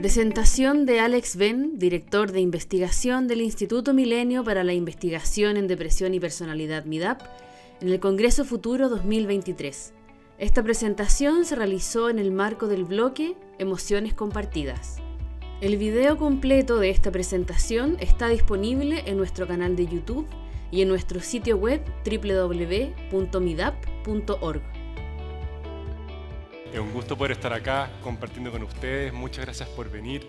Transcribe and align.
Presentación 0.00 0.86
de 0.86 0.98
Alex 0.98 1.36
Ben, 1.36 1.78
director 1.78 2.32
de 2.32 2.40
investigación 2.40 3.28
del 3.28 3.42
Instituto 3.42 3.92
Milenio 3.92 4.42
para 4.42 4.64
la 4.64 4.72
Investigación 4.72 5.58
en 5.58 5.68
Depresión 5.68 6.14
y 6.14 6.20
Personalidad 6.20 6.86
MIDAP, 6.86 7.20
en 7.82 7.90
el 7.90 8.00
Congreso 8.00 8.46
Futuro 8.46 8.88
2023. 8.88 9.92
Esta 10.38 10.62
presentación 10.62 11.44
se 11.44 11.54
realizó 11.54 12.08
en 12.08 12.18
el 12.18 12.32
marco 12.32 12.66
del 12.66 12.86
bloque 12.86 13.36
Emociones 13.58 14.14
Compartidas. 14.14 14.96
El 15.60 15.76
video 15.76 16.16
completo 16.16 16.78
de 16.78 16.88
esta 16.88 17.10
presentación 17.10 17.98
está 18.00 18.28
disponible 18.28 19.02
en 19.04 19.18
nuestro 19.18 19.46
canal 19.46 19.76
de 19.76 19.86
YouTube 19.86 20.26
y 20.70 20.80
en 20.80 20.88
nuestro 20.88 21.20
sitio 21.20 21.58
web 21.58 21.82
www.midap.org. 22.06 23.20
Es 26.72 26.78
un 26.78 26.92
gusto 26.92 27.18
poder 27.18 27.32
estar 27.32 27.52
acá 27.52 27.90
compartiendo 28.00 28.52
con 28.52 28.62
ustedes. 28.62 29.12
Muchas 29.12 29.44
gracias 29.44 29.68
por 29.70 29.90
venir. 29.90 30.28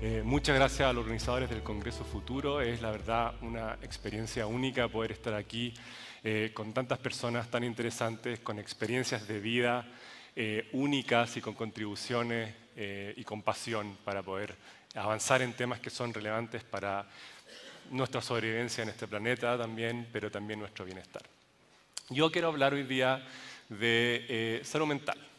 Eh, 0.00 0.22
muchas 0.24 0.56
gracias 0.56 0.88
a 0.88 0.94
los 0.94 1.02
organizadores 1.02 1.50
del 1.50 1.62
Congreso 1.62 2.06
Futuro. 2.06 2.62
Es 2.62 2.80
la 2.80 2.90
verdad 2.90 3.34
una 3.42 3.74
experiencia 3.82 4.46
única 4.46 4.88
poder 4.88 5.12
estar 5.12 5.34
aquí 5.34 5.74
eh, 6.22 6.52
con 6.54 6.72
tantas 6.72 6.98
personas 6.98 7.50
tan 7.50 7.64
interesantes, 7.64 8.40
con 8.40 8.58
experiencias 8.58 9.28
de 9.28 9.40
vida 9.40 9.86
eh, 10.34 10.70
únicas 10.72 11.36
y 11.36 11.42
con 11.42 11.52
contribuciones 11.52 12.54
y 12.76 13.22
con 13.22 13.42
pasión 13.42 13.96
para 14.04 14.22
poder 14.22 14.56
avanzar 14.96 15.42
en 15.42 15.52
temas 15.52 15.78
que 15.78 15.90
son 15.90 16.12
relevantes 16.12 16.64
para 16.64 17.06
nuestra 17.90 18.20
sobrevivencia 18.20 18.82
en 18.82 18.88
este 18.88 19.06
planeta 19.06 19.56
también, 19.56 20.08
pero 20.10 20.28
también 20.28 20.58
nuestro 20.58 20.84
bienestar. 20.84 21.22
Yo 22.08 22.32
quiero 22.32 22.48
hablar 22.48 22.74
hoy 22.74 22.82
día 22.82 23.24
de 23.68 24.60
salud 24.64 24.88
mental. 24.88 25.33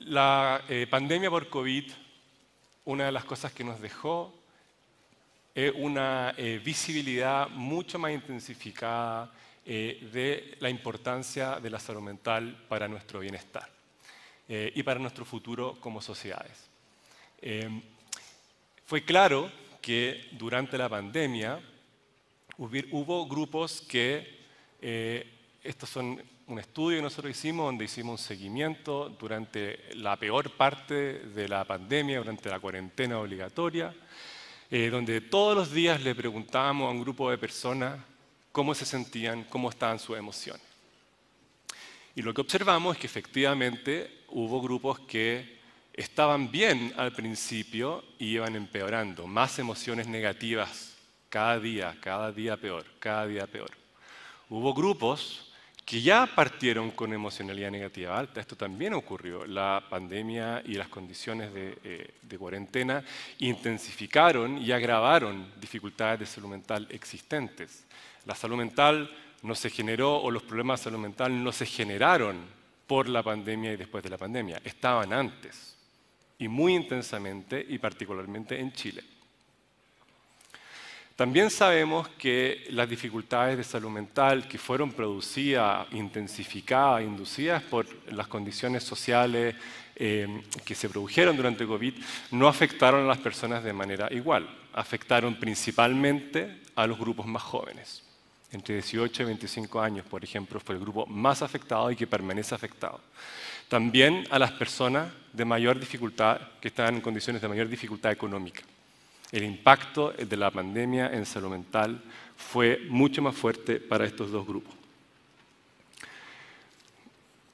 La 0.00 0.62
eh, 0.68 0.86
pandemia 0.88 1.30
por 1.30 1.48
COVID, 1.48 1.90
una 2.84 3.06
de 3.06 3.12
las 3.12 3.24
cosas 3.24 3.52
que 3.52 3.64
nos 3.64 3.80
dejó 3.80 4.34
es 5.54 5.72
una 5.74 6.34
eh, 6.36 6.60
visibilidad 6.62 7.48
mucho 7.48 7.98
más 7.98 8.12
intensificada 8.12 9.32
eh, 9.64 10.06
de 10.12 10.58
la 10.60 10.68
importancia 10.68 11.58
de 11.60 11.70
la 11.70 11.80
salud 11.80 12.02
mental 12.02 12.64
para 12.68 12.88
nuestro 12.88 13.20
bienestar 13.20 13.68
y 14.48 14.80
para 14.84 15.00
nuestro 15.00 15.24
futuro 15.24 15.76
como 15.80 16.00
sociedades. 16.00 16.68
fue 18.84 19.02
claro 19.02 19.50
que 19.82 20.28
durante 20.30 20.78
la 20.78 20.88
pandemia 20.88 21.60
hubo 22.56 23.26
grupos 23.26 23.80
que, 23.80 24.38
estos 25.64 25.90
son 25.90 26.22
un 26.48 26.60
estudio 26.60 26.98
que 26.98 27.02
nosotros 27.02 27.36
hicimos 27.36 27.66
donde 27.66 27.86
hicimos 27.86 28.20
un 28.20 28.24
seguimiento 28.24 29.08
durante 29.08 29.94
la 29.96 30.16
peor 30.16 30.50
parte 30.50 30.94
de 30.94 31.48
la 31.48 31.64
pandemia, 31.64 32.18
durante 32.18 32.48
la 32.48 32.60
cuarentena 32.60 33.18
obligatoria, 33.18 33.92
eh, 34.70 34.88
donde 34.88 35.20
todos 35.22 35.56
los 35.56 35.72
días 35.72 36.00
le 36.02 36.14
preguntábamos 36.14 36.86
a 36.86 36.92
un 36.92 37.00
grupo 37.00 37.30
de 37.30 37.38
personas 37.38 37.98
cómo 38.52 38.74
se 38.74 38.86
sentían, 38.86 39.44
cómo 39.44 39.70
estaban 39.70 39.98
sus 39.98 40.16
emociones. 40.16 40.62
Y 42.14 42.22
lo 42.22 42.32
que 42.32 42.42
observamos 42.42 42.94
es 42.94 43.00
que 43.00 43.08
efectivamente 43.08 44.22
hubo 44.28 44.62
grupos 44.62 45.00
que 45.00 45.58
estaban 45.92 46.50
bien 46.50 46.94
al 46.96 47.12
principio 47.12 48.04
y 48.18 48.26
iban 48.34 48.54
empeorando, 48.54 49.26
más 49.26 49.58
emociones 49.58 50.06
negativas 50.06 50.96
cada 51.28 51.58
día, 51.58 51.96
cada 52.00 52.30
día 52.30 52.56
peor, 52.56 52.86
cada 53.00 53.26
día 53.26 53.46
peor. 53.48 53.70
Hubo 54.48 54.72
grupos 54.72 55.46
que 55.86 56.02
ya 56.02 56.26
partieron 56.26 56.90
con 56.90 57.12
emocionalidad 57.12 57.70
negativa 57.70 58.18
alta. 58.18 58.40
Esto 58.40 58.56
también 58.56 58.92
ocurrió. 58.92 59.46
La 59.46 59.84
pandemia 59.88 60.60
y 60.66 60.74
las 60.74 60.88
condiciones 60.88 61.54
de, 61.54 61.78
eh, 61.84 62.36
cuarentena 62.36 63.04
intensificaron 63.38 64.58
y 64.58 64.72
agravaron 64.72 65.52
dificultades 65.60 66.18
de 66.18 66.26
salud 66.26 66.48
mental 66.48 66.88
existentes. 66.90 67.84
La 68.24 68.34
salud 68.34 68.56
mental 68.56 69.08
no 69.42 69.54
se 69.54 69.70
generó 69.70 70.16
o 70.16 70.30
los 70.32 70.42
problemas 70.42 70.80
de 70.80 70.84
salud 70.84 70.98
mental 70.98 71.42
no 71.42 71.52
se 71.52 71.66
generaron 71.66 72.36
por 72.88 73.08
la 73.08 73.22
pandemia 73.22 73.72
y 73.72 73.76
después 73.76 74.02
de 74.02 74.10
la 74.10 74.18
pandemia. 74.18 74.60
Estaban 74.64 75.12
antes 75.12 75.76
y 76.36 76.48
muy 76.48 76.74
intensamente 76.74 77.64
y 77.66 77.78
particularmente 77.78 78.58
en 78.58 78.72
Chile. 78.72 79.04
También 81.16 81.48
sabemos 81.48 82.08
que 82.18 82.66
las 82.68 82.86
dificultades 82.86 83.56
de 83.56 83.64
salud 83.64 83.88
mental 83.88 84.46
que 84.46 84.58
fueron 84.58 84.92
producidas, 84.92 85.86
intensificadas, 85.92 87.04
inducidas 87.04 87.62
por 87.62 87.86
las 88.12 88.26
condiciones 88.26 88.84
sociales 88.84 89.54
eh, 89.96 90.42
que 90.62 90.74
se 90.74 90.90
produjeron 90.90 91.34
durante 91.34 91.66
COVID, 91.66 91.94
no 92.32 92.48
afectaron 92.48 93.04
a 93.04 93.08
las 93.08 93.16
personas 93.16 93.64
de 93.64 93.72
manera 93.72 94.12
igual. 94.12 94.46
Afectaron 94.74 95.36
principalmente 95.36 96.60
a 96.74 96.86
los 96.86 96.98
grupos 96.98 97.24
más 97.24 97.42
jóvenes. 97.42 98.02
Entre 98.52 98.74
18 98.74 99.22
y 99.22 99.26
25 99.26 99.80
años, 99.80 100.04
por 100.04 100.22
ejemplo, 100.22 100.60
fue 100.60 100.74
el 100.74 100.82
grupo 100.82 101.06
más 101.06 101.40
afectado 101.40 101.90
y 101.90 101.96
que 101.96 102.06
permanece 102.06 102.54
afectado. 102.54 103.00
También 103.68 104.26
a 104.30 104.38
las 104.38 104.52
personas 104.52 105.10
de 105.32 105.46
mayor 105.46 105.80
dificultad, 105.80 106.42
que 106.60 106.68
están 106.68 106.96
en 106.96 107.00
condiciones 107.00 107.40
de 107.40 107.48
mayor 107.48 107.68
dificultad 107.68 108.12
económica 108.12 108.62
el 109.36 109.44
impacto 109.44 110.12
de 110.12 110.36
la 110.36 110.50
pandemia 110.50 111.12
en 111.12 111.26
salud 111.26 111.50
mental 111.50 112.00
fue 112.36 112.80
mucho 112.88 113.20
más 113.20 113.34
fuerte 113.34 113.76
para 113.76 114.06
estos 114.06 114.30
dos 114.30 114.46
grupos. 114.46 114.74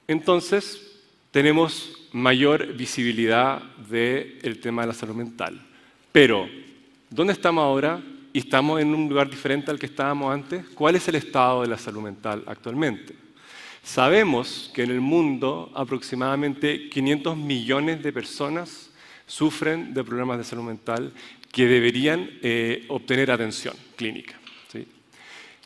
Entonces, 0.06 1.00
tenemos 1.30 2.08
mayor 2.12 2.74
visibilidad 2.74 3.62
del 3.88 4.60
tema 4.60 4.82
de 4.82 4.88
la 4.88 4.94
salud 4.94 5.14
mental. 5.14 5.60
Pero, 6.12 6.48
¿dónde 7.10 7.32
estamos 7.32 7.62
ahora? 7.62 8.00
¿Y 8.32 8.38
estamos 8.38 8.80
en 8.80 8.94
un 8.94 9.08
lugar 9.08 9.28
diferente 9.28 9.70
al 9.70 9.78
que 9.78 9.86
estábamos 9.86 10.32
antes? 10.32 10.64
¿Cuál 10.74 10.96
es 10.96 11.08
el 11.08 11.16
estado 11.16 11.62
de 11.62 11.68
la 11.68 11.78
salud 11.78 12.02
mental 12.02 12.44
actualmente? 12.46 13.14
Sabemos 13.82 14.70
que 14.72 14.84
en 14.84 14.90
el 14.92 15.00
mundo 15.00 15.72
aproximadamente 15.74 16.88
500 16.88 17.36
millones 17.36 18.02
de 18.02 18.12
personas 18.12 18.91
sufren 19.26 19.94
de 19.94 20.04
problemas 20.04 20.38
de 20.38 20.44
salud 20.44 20.64
mental 20.64 21.12
que 21.50 21.66
deberían 21.66 22.28
eh, 22.42 22.84
obtener 22.88 23.30
atención 23.30 23.74
clínica. 23.96 24.38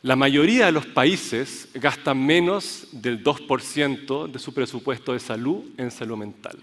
La 0.02 0.14
mayoría 0.14 0.66
de 0.66 0.72
los 0.72 0.86
países 0.86 1.68
gastan 1.74 2.24
menos 2.24 2.86
del 2.92 3.24
2% 3.24 4.30
de 4.30 4.38
su 4.38 4.54
presupuesto 4.54 5.12
de 5.12 5.18
salud 5.18 5.64
en 5.78 5.90
salud 5.90 6.16
mental, 6.16 6.56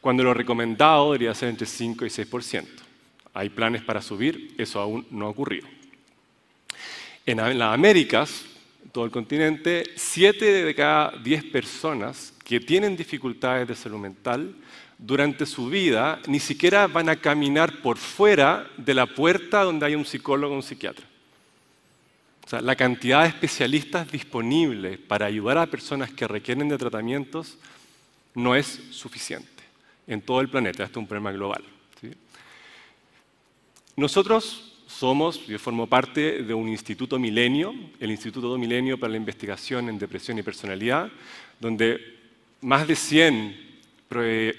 cuando 0.00 0.22
lo 0.22 0.32
recomendado 0.32 1.12
debería 1.12 1.34
ser 1.34 1.50
entre 1.50 1.66
5 1.66 2.06
y 2.06 2.08
6%. 2.08 2.66
Hay 3.34 3.50
planes 3.50 3.82
para 3.82 4.00
subir, 4.00 4.54
eso 4.56 4.80
aún 4.80 5.06
no 5.10 5.26
ha 5.26 5.28
ocurrido. 5.28 5.68
En 7.26 7.36
las 7.58 7.74
Américas, 7.74 8.46
todo 8.90 9.04
el 9.04 9.10
continente, 9.10 9.84
7 9.96 10.64
de 10.64 10.74
cada 10.74 11.12
10 11.22 11.44
personas 11.44 12.32
que 12.42 12.58
tienen 12.58 12.96
dificultades 12.96 13.68
de 13.68 13.74
salud 13.74 13.98
mental 13.98 14.54
durante 14.98 15.46
su 15.46 15.68
vida 15.68 16.20
ni 16.26 16.40
siquiera 16.40 16.88
van 16.88 17.08
a 17.08 17.16
caminar 17.16 17.80
por 17.80 17.96
fuera 17.96 18.68
de 18.76 18.94
la 18.94 19.06
puerta 19.06 19.62
donde 19.62 19.86
hay 19.86 19.94
un 19.94 20.04
psicólogo 20.04 20.52
o 20.52 20.56
un 20.56 20.62
psiquiatra. 20.62 21.06
O 22.44 22.48
sea, 22.48 22.60
la 22.60 22.74
cantidad 22.74 23.22
de 23.22 23.28
especialistas 23.28 24.10
disponibles 24.10 24.98
para 24.98 25.26
ayudar 25.26 25.58
a 25.58 25.66
personas 25.66 26.10
que 26.10 26.26
requieren 26.26 26.68
de 26.68 26.78
tratamientos 26.78 27.58
no 28.34 28.56
es 28.56 28.80
suficiente 28.90 29.48
en 30.06 30.22
todo 30.22 30.40
el 30.40 30.48
planeta. 30.48 30.82
Esto 30.82 30.98
es 30.98 31.02
un 31.02 31.08
problema 31.08 31.30
global. 31.30 31.62
Nosotros 33.96 34.72
somos, 34.86 35.46
yo 35.46 35.58
formo 35.58 35.86
parte 35.86 36.42
de 36.42 36.54
un 36.54 36.68
instituto 36.68 37.18
milenio, 37.18 37.74
el 38.00 38.10
Instituto 38.10 38.56
Milenio 38.56 38.98
para 38.98 39.10
la 39.10 39.16
Investigación 39.16 39.88
en 39.88 39.98
Depresión 39.98 40.38
y 40.38 40.42
Personalidad, 40.42 41.10
donde 41.60 42.16
más 42.62 42.88
de 42.88 42.96
100 42.96 43.67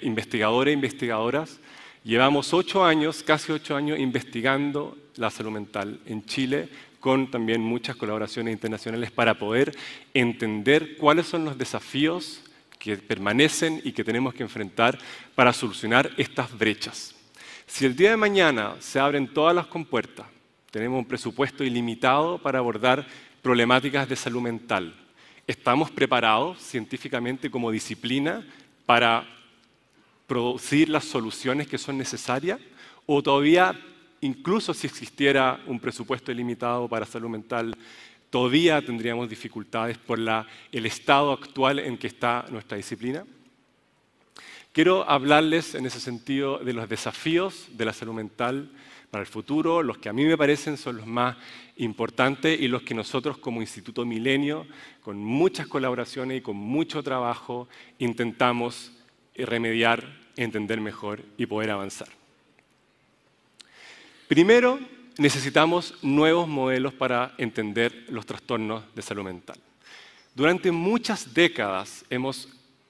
investigadores 0.01 0.71
e 0.71 0.75
investigadoras, 0.75 1.59
llevamos 2.03 2.53
ocho 2.53 2.85
años, 2.85 3.23
casi 3.23 3.51
ocho 3.51 3.75
años, 3.75 3.99
investigando 3.99 4.97
la 5.15 5.29
salud 5.29 5.51
mental 5.51 5.99
en 6.05 6.25
Chile, 6.25 6.69
con 6.99 7.31
también 7.31 7.61
muchas 7.61 7.95
colaboraciones 7.95 8.53
internacionales 8.53 9.11
para 9.11 9.33
poder 9.35 9.75
entender 10.13 10.97
cuáles 10.97 11.27
son 11.27 11.45
los 11.45 11.57
desafíos 11.57 12.41
que 12.77 12.97
permanecen 12.97 13.81
y 13.83 13.91
que 13.91 14.03
tenemos 14.03 14.33
que 14.33 14.43
enfrentar 14.43 14.97
para 15.35 15.53
solucionar 15.53 16.11
estas 16.17 16.57
brechas. 16.57 17.15
Si 17.67 17.85
el 17.85 17.95
día 17.95 18.11
de 18.11 18.17
mañana 18.17 18.75
se 18.79 18.99
abren 18.99 19.27
todas 19.27 19.55
las 19.55 19.67
compuertas, 19.67 20.25
tenemos 20.71 20.99
un 20.99 21.05
presupuesto 21.05 21.63
ilimitado 21.63 22.37
para 22.37 22.59
abordar 22.59 23.05
problemáticas 23.41 24.07
de 24.07 24.15
salud 24.15 24.41
mental. 24.41 24.93
¿Estamos 25.47 25.89
preparados 25.91 26.59
científicamente 26.59 27.49
como 27.49 27.71
disciplina 27.71 28.45
para 28.85 29.27
producir 30.29 30.87
las 30.87 31.03
soluciones 31.03 31.67
que 31.67 31.77
son 31.77 31.97
necesarias 31.97 32.59
o 33.05 33.21
todavía, 33.21 33.77
incluso 34.21 34.73
si 34.73 34.87
existiera 34.87 35.59
un 35.67 35.81
presupuesto 35.81 36.31
ilimitado 36.31 36.87
para 36.87 37.05
salud 37.05 37.29
mental, 37.29 37.75
todavía 38.29 38.81
tendríamos 38.81 39.27
dificultades 39.27 39.97
por 39.97 40.19
el 40.19 40.85
estado 40.85 41.33
actual 41.33 41.79
en 41.79 41.97
que 41.97 42.07
está 42.07 42.45
nuestra 42.49 42.77
disciplina? 42.77 43.25
quiero 44.71 45.09
hablarles 45.09 45.75
en 45.75 45.85
ese 45.85 45.99
sentido 45.99 46.59
de 46.59 46.73
los 46.73 46.87
desafíos 46.87 47.67
de 47.71 47.85
la 47.85 47.93
salud 47.93 48.13
mental 48.13 48.69
para 49.11 49.21
el 49.21 49.27
futuro, 49.27 49.81
los 49.81 49.97
que 49.97 50.09
a 50.09 50.13
mí 50.13 50.23
me 50.25 50.37
parecen 50.37 50.77
son 50.77 50.97
los 50.97 51.07
más 51.07 51.35
importantes 51.77 52.59
y 52.59 52.67
los 52.67 52.83
que 52.83 52.93
nosotros 52.93 53.37
como 53.39 53.61
Instituto 53.61 54.05
Milenio, 54.05 54.67
con 55.01 55.17
muchas 55.17 55.67
colaboraciones 55.67 56.37
y 56.37 56.41
con 56.41 56.55
mucho 56.55 57.01
trabajo, 57.01 57.67
intentamos 57.97 58.91
remediar, 59.35 60.18
entender 60.43 60.79
mejor 60.81 61.21
y 61.37 61.45
poder 61.45 61.71
avanzar. 61.71 62.07
Primero, 64.27 64.79
necesitamos 65.17 65.95
nuevos 66.01 66.47
modelos 66.47 66.93
para 66.93 67.33
entender 67.37 68.05
los 68.09 68.25
trastornos 68.25 68.83
de 68.95 69.01
salud 69.01 69.23
mental. 69.23 69.57
Durante 70.35 70.71
muchas 70.71 71.33
décadas 71.33 72.05
hemos 72.09 72.47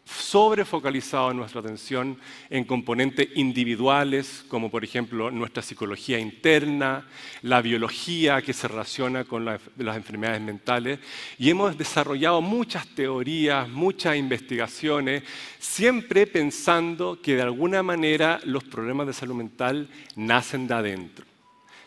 sobrefocalizado 0.10 1.34
nuestra 1.34 1.62
atención 1.62 2.18
en 2.50 2.66
componentes 2.66 3.30
individuales, 3.36 4.44
como 4.48 4.70
por 4.70 4.84
ejemplo 4.84 5.30
nuestra 5.32 5.62
psicología 5.62 6.20
interna, 6.20 7.08
la 7.42 7.62
biología 7.62 8.42
que 8.42 8.54
se 8.54 8.68
relaciona 8.68 9.24
con 9.24 9.46
las 9.46 9.62
enfermedades 9.96 10.42
mentales, 10.42 11.00
y 11.38 11.50
hemos 11.50 11.78
desarrollado 11.78 12.42
muchas 12.42 12.88
teorías, 12.88 13.70
muchas 13.70 14.18
investigaciones, 14.18 15.24
siempre 15.60 16.28
pensando 16.28 17.20
que 17.22 17.36
de 17.36 17.44
alguna 17.44 17.84
manera 17.84 18.40
los 18.44 18.64
problemas 18.64 19.08
de 19.08 19.14
salud 19.14 19.36
mental 19.36 19.90
nacen 20.16 20.68
de 20.68 20.74
adentro. 20.74 21.26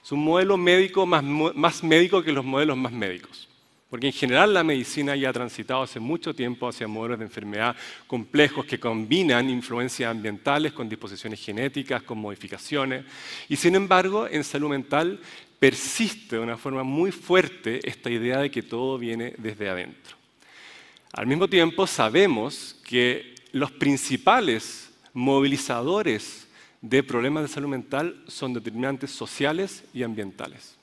Es 0.02 0.10
un 0.12 0.24
modelo 0.24 0.56
médico 0.56 1.06
más, 1.06 1.22
más 1.22 1.84
médico 1.84 2.22
que 2.22 2.32
los 2.32 2.44
modelos 2.44 2.76
más 2.76 2.92
médicos. 2.92 3.48
Porque 3.92 4.06
en 4.06 4.14
general 4.14 4.54
la 4.54 4.64
medicina 4.64 5.14
ya 5.14 5.28
ha 5.28 5.32
transitado 5.34 5.82
hace 5.82 6.00
mucho 6.00 6.34
tiempo 6.34 6.66
hacia 6.66 6.88
modelos 6.88 7.18
de 7.18 7.26
enfermedad 7.26 7.76
complejos 8.06 8.64
que 8.64 8.80
combinan 8.80 9.50
influencias 9.50 10.10
ambientales 10.10 10.72
con 10.72 10.88
disposiciones 10.88 11.44
genéticas, 11.44 12.02
con 12.02 12.16
modificaciones. 12.16 13.04
Y 13.50 13.56
sin 13.56 13.74
embargo, 13.74 14.26
en 14.26 14.44
salud 14.44 14.70
mental 14.70 15.20
persiste 15.58 16.36
de 16.36 16.42
una 16.42 16.56
forma 16.56 16.82
muy 16.84 17.12
fuerte 17.12 17.86
esta 17.86 18.08
idea 18.08 18.38
de 18.38 18.50
que 18.50 18.62
todo 18.62 18.96
viene 18.96 19.34
desde 19.36 19.68
adentro. 19.68 20.16
Al 21.12 21.26
mismo 21.26 21.46
tiempo, 21.46 21.86
sabemos 21.86 22.80
que 22.84 23.34
los 23.52 23.72
principales 23.72 24.90
movilizadores 25.12 26.48
de 26.80 27.02
problemas 27.02 27.42
de 27.42 27.48
salud 27.50 27.68
mental 27.68 28.24
son 28.26 28.54
determinantes 28.54 29.10
sociales 29.10 29.84
y 29.92 30.02
ambientales. 30.02 30.76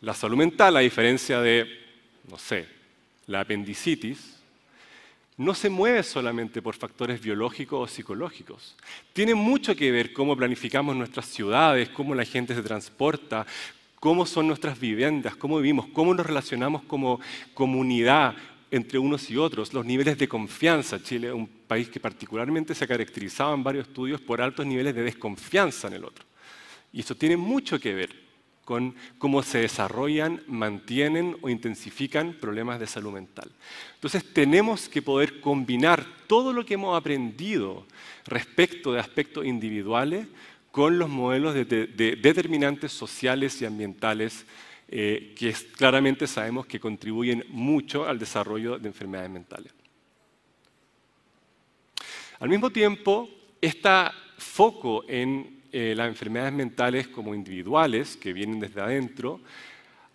La 0.00 0.14
salud 0.14 0.36
mental, 0.36 0.76
a 0.76 0.80
diferencia 0.80 1.40
de 1.40 1.81
no 2.28 2.38
sé, 2.38 2.66
la 3.26 3.40
apendicitis, 3.40 4.38
no 5.36 5.54
se 5.54 5.70
mueve 5.70 6.02
solamente 6.02 6.60
por 6.60 6.74
factores 6.74 7.20
biológicos 7.20 7.80
o 7.80 7.92
psicológicos. 7.92 8.76
Tiene 9.12 9.34
mucho 9.34 9.74
que 9.74 9.90
ver 9.90 10.12
cómo 10.12 10.36
planificamos 10.36 10.94
nuestras 10.94 11.26
ciudades, 11.26 11.88
cómo 11.88 12.14
la 12.14 12.24
gente 12.24 12.54
se 12.54 12.62
transporta, 12.62 13.46
cómo 13.98 14.26
son 14.26 14.46
nuestras 14.46 14.78
viviendas, 14.78 15.36
cómo 15.36 15.56
vivimos, 15.58 15.86
cómo 15.92 16.14
nos 16.14 16.26
relacionamos 16.26 16.82
como 16.82 17.20
comunidad 17.54 18.34
entre 18.70 18.98
unos 18.98 19.30
y 19.30 19.36
otros, 19.36 19.72
los 19.74 19.84
niveles 19.84 20.16
de 20.18 20.28
confianza. 20.28 21.02
Chile 21.02 21.28
es 21.28 21.34
un 21.34 21.46
país 21.46 21.88
que 21.88 22.00
particularmente 22.00 22.74
se 22.74 22.84
ha 22.84 23.52
en 23.54 23.62
varios 23.62 23.86
estudios 23.86 24.20
por 24.20 24.40
altos 24.40 24.64
niveles 24.64 24.94
de 24.94 25.02
desconfianza 25.02 25.88
en 25.88 25.94
el 25.94 26.04
otro. 26.04 26.24
Y 26.92 27.00
eso 27.00 27.14
tiene 27.14 27.36
mucho 27.36 27.78
que 27.78 27.94
ver 27.94 28.21
con 28.64 28.94
cómo 29.18 29.42
se 29.42 29.58
desarrollan, 29.58 30.42
mantienen 30.46 31.36
o 31.42 31.48
intensifican 31.48 32.34
problemas 32.34 32.78
de 32.78 32.86
salud 32.86 33.12
mental. 33.12 33.50
Entonces 33.94 34.24
tenemos 34.32 34.88
que 34.88 35.02
poder 35.02 35.40
combinar 35.40 36.04
todo 36.26 36.52
lo 36.52 36.64
que 36.64 36.74
hemos 36.74 36.96
aprendido 36.96 37.86
respecto 38.26 38.92
de 38.92 39.00
aspectos 39.00 39.44
individuales 39.44 40.26
con 40.70 40.98
los 40.98 41.08
modelos 41.08 41.54
de, 41.54 41.64
determinantes 41.64 42.92
sociales 42.92 43.60
y 43.60 43.66
ambientales 43.66 44.46
eh, 44.88 45.34
que 45.36 45.52
claramente 45.76 46.26
sabemos 46.26 46.66
que 46.66 46.80
contribuyen 46.80 47.44
mucho 47.48 48.06
al 48.06 48.18
desarrollo 48.18 48.78
de 48.78 48.88
enfermedades 48.88 49.30
mentales. 49.30 49.72
Al 52.38 52.48
mismo 52.48 52.70
tiempo, 52.70 53.28
este 53.60 53.88
foco 54.38 55.04
en 55.06 55.61
eh, 55.72 55.94
las 55.96 56.08
enfermedades 56.08 56.52
mentales 56.52 57.08
como 57.08 57.34
individuales, 57.34 58.16
que 58.16 58.32
vienen 58.32 58.60
desde 58.60 58.80
adentro, 58.80 59.40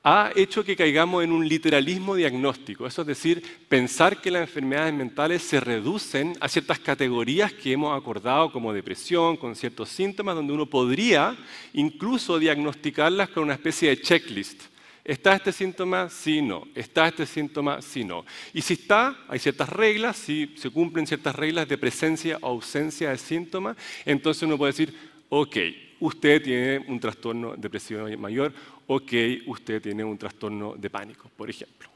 ha 0.04 0.31
hecho 0.36 0.63
que 0.63 0.77
caigamos 0.77 1.24
en 1.24 1.33
un 1.33 1.45
literalismo 1.45 2.15
diagnóstico. 2.15 2.88
Eso 2.88 3.01
es 3.01 3.07
decir, 3.07 3.44
pensar 3.68 4.21
que 4.21 4.31
las 4.31 4.44
enfermedades 4.44 4.94
mentales 4.94 5.42
se 5.42 5.59
reducen 5.59 6.38
a 6.39 6.48
ciertas 6.48 6.80
categorías 6.80 7.51
que 7.51 7.74
hemos 7.74 7.98
acordado 7.98 8.51
como 8.51 8.71
depresión, 8.71 9.36
con 9.36 9.54
ciertos 9.54 9.89
síntomas, 9.89 10.36
donde 10.36 10.54
uno 10.54 10.65
podría 10.65 11.36
incluso 11.74 12.39
diagnosticarlas 12.39 13.30
con 13.30 13.44
una 13.44 13.56
especie 13.56 13.89
de 13.89 14.00
checklist. 14.00 14.63
¿Está 15.04 15.36
este 15.36 15.51
síntoma? 15.51 16.09
Sí, 16.09 16.42
no. 16.42 16.68
¿Está 16.75 17.07
este 17.07 17.25
síntoma? 17.25 17.81
Sí, 17.81 18.04
no. 18.04 18.25
Y 18.54 18.62
si 18.62 18.74
está, 18.74 19.18
hay 19.27 19.39
ciertas 19.39 19.69
reglas, 19.69 20.18
si 20.18 20.54
se 20.57 20.69
cumplen 20.69 21.07
ciertas 21.07 21.36
reglas 21.36 21.68
de 21.68 21.77
presencia 21.77 22.38
o 22.42 22.48
ausencia 22.48 23.09
de 23.09 23.18
síntomas, 23.18 23.75
entonces 24.06 24.44
uno 24.44 24.57
puede 24.57 24.74
decir, 24.74 24.94
ok, 25.29 25.57
usted 26.00 26.41
tiene 26.41 26.79
un 26.88 27.00
trastorno 27.00 27.56
depresivo 27.56 28.07
mayor, 28.18 28.53
ok, 28.88 29.12
usted 29.47 29.81
tiene 29.81 30.03
un 30.03 30.18
trastorno 30.18 30.75
de 30.75 30.89
pánico, 30.89 31.29
por 31.35 31.50
ejemplo. 31.50 31.89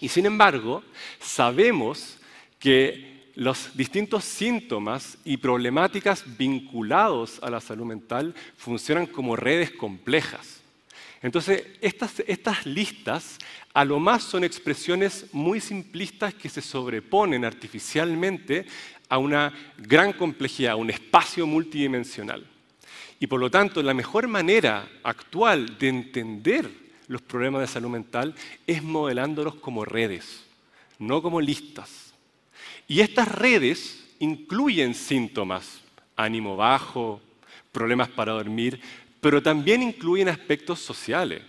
Y 0.00 0.08
sin 0.08 0.26
embargo, 0.26 0.82
sabemos 1.18 2.18
que 2.58 3.10
los 3.34 3.76
distintos 3.76 4.24
síntomas 4.24 5.18
y 5.24 5.36
problemáticas 5.36 6.24
vinculados 6.36 7.38
a 7.42 7.50
la 7.50 7.60
salud 7.60 7.86
mental 7.86 8.34
funcionan 8.56 9.06
como 9.06 9.36
redes 9.36 9.70
complejas. 9.70 10.60
Entonces, 11.22 11.64
estas, 11.80 12.20
estas, 12.26 12.64
listas 12.64 13.38
a 13.74 13.84
lo 13.84 13.98
más 13.98 14.22
son 14.22 14.42
expresiones 14.42 15.26
muy 15.32 15.60
simplistas 15.60 16.32
que 16.32 16.48
se 16.48 16.62
sobreponen 16.62 17.44
artificialmente 17.44 18.66
a 19.10 19.18
una 19.18 19.52
gran 19.76 20.14
complejidad, 20.14 20.72
a 20.72 20.76
un 20.76 20.88
espacio 20.88 21.46
multidimensional. 21.46 22.46
Y 23.18 23.26
por 23.26 23.38
lo 23.38 23.50
tanto, 23.50 23.82
la 23.82 23.92
mejor 23.92 24.28
manera 24.28 24.88
actual 25.02 25.76
de 25.78 25.88
entender 25.88 26.70
los 27.08 27.20
problemas 27.20 27.60
de 27.60 27.66
salud 27.66 27.90
mental 27.90 28.34
es 28.66 28.82
modelándolos 28.82 29.56
como 29.56 29.84
redes, 29.84 30.44
no 30.98 31.20
como 31.20 31.40
listas. 31.40 32.14
Y 32.86 33.00
estas 33.00 33.28
redes 33.28 34.06
incluyen 34.20 34.94
síntomas, 34.94 35.80
ánimo 36.16 36.56
bajo, 36.56 37.20
problemas 37.72 38.08
para 38.08 38.32
dormir, 38.32 38.80
pero 39.20 39.42
también 39.42 39.82
incluyen 39.82 40.28
aspectos 40.28 40.78
sociales, 40.78 41.42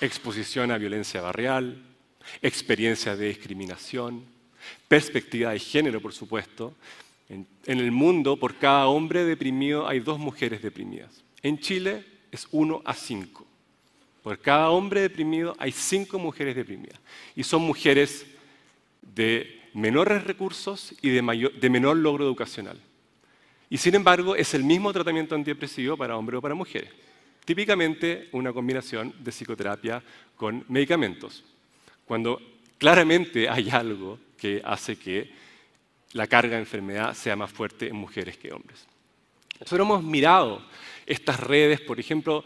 exposición 0.00 0.70
a 0.70 0.78
violencia 0.78 1.22
barrial, 1.22 1.82
experiencia 2.42 3.16
de 3.16 3.28
discriminación, 3.28 4.24
perspectiva 4.88 5.52
de 5.52 5.58
género, 5.58 6.00
por 6.00 6.12
supuesto. 6.12 6.74
En, 7.28 7.46
el 7.66 7.92
mundo, 7.92 8.36
por 8.36 8.56
cada 8.56 8.88
hombre 8.88 9.24
deprimido 9.24 9.86
hay 9.86 10.00
dos 10.00 10.18
mujeres 10.18 10.62
deprimidas. 10.62 11.22
En 11.42 11.58
Chile 11.58 12.04
es 12.32 12.48
uno 12.50 12.82
a 12.84 12.94
cinco. 12.94 13.46
Por 14.22 14.38
cada 14.38 14.70
hombre 14.70 15.02
deprimido 15.02 15.54
hay 15.58 15.70
cinco 15.70 16.18
mujeres 16.18 16.56
deprimidas. 16.56 16.98
Y 17.36 17.44
son 17.44 17.62
mujeres 17.62 18.26
de 19.14 19.60
menores 19.74 20.24
recursos 20.24 20.92
y 21.00 21.10
de, 21.10 21.50
de 21.60 21.70
menor 21.70 21.96
logro 21.96 22.24
educacional. 22.24 22.78
Y 23.70 23.78
sin 23.78 23.94
embargo, 23.94 24.34
es 24.34 24.52
el 24.54 24.64
mismo 24.64 24.92
tratamiento 24.92 25.36
antidepresivo 25.36 25.96
para 25.96 26.16
hombres 26.16 26.38
o 26.38 26.42
para 26.42 26.56
mujeres. 26.56 26.90
Típicamente 27.44 28.28
una 28.32 28.52
combinación 28.52 29.14
de 29.20 29.30
psicoterapia 29.30 30.02
con 30.36 30.64
medicamentos. 30.68 31.44
Cuando 32.04 32.40
claramente 32.80 33.46
hay 33.48 33.68
algo 33.68 34.18
que 34.38 34.62
hace 34.64 34.96
que 34.96 35.30
la 36.14 36.26
carga 36.26 36.56
de 36.56 36.62
enfermedad 36.62 37.14
sea 37.14 37.36
más 37.36 37.52
fuerte 37.52 37.88
en 37.88 37.94
mujeres 37.94 38.38
que 38.38 38.52
hombres. 38.52 38.86
Nosotros 39.60 39.86
hemos 39.86 40.02
mirado 40.02 40.62
estas 41.04 41.38
redes, 41.38 41.82
por 41.82 42.00
ejemplo, 42.00 42.42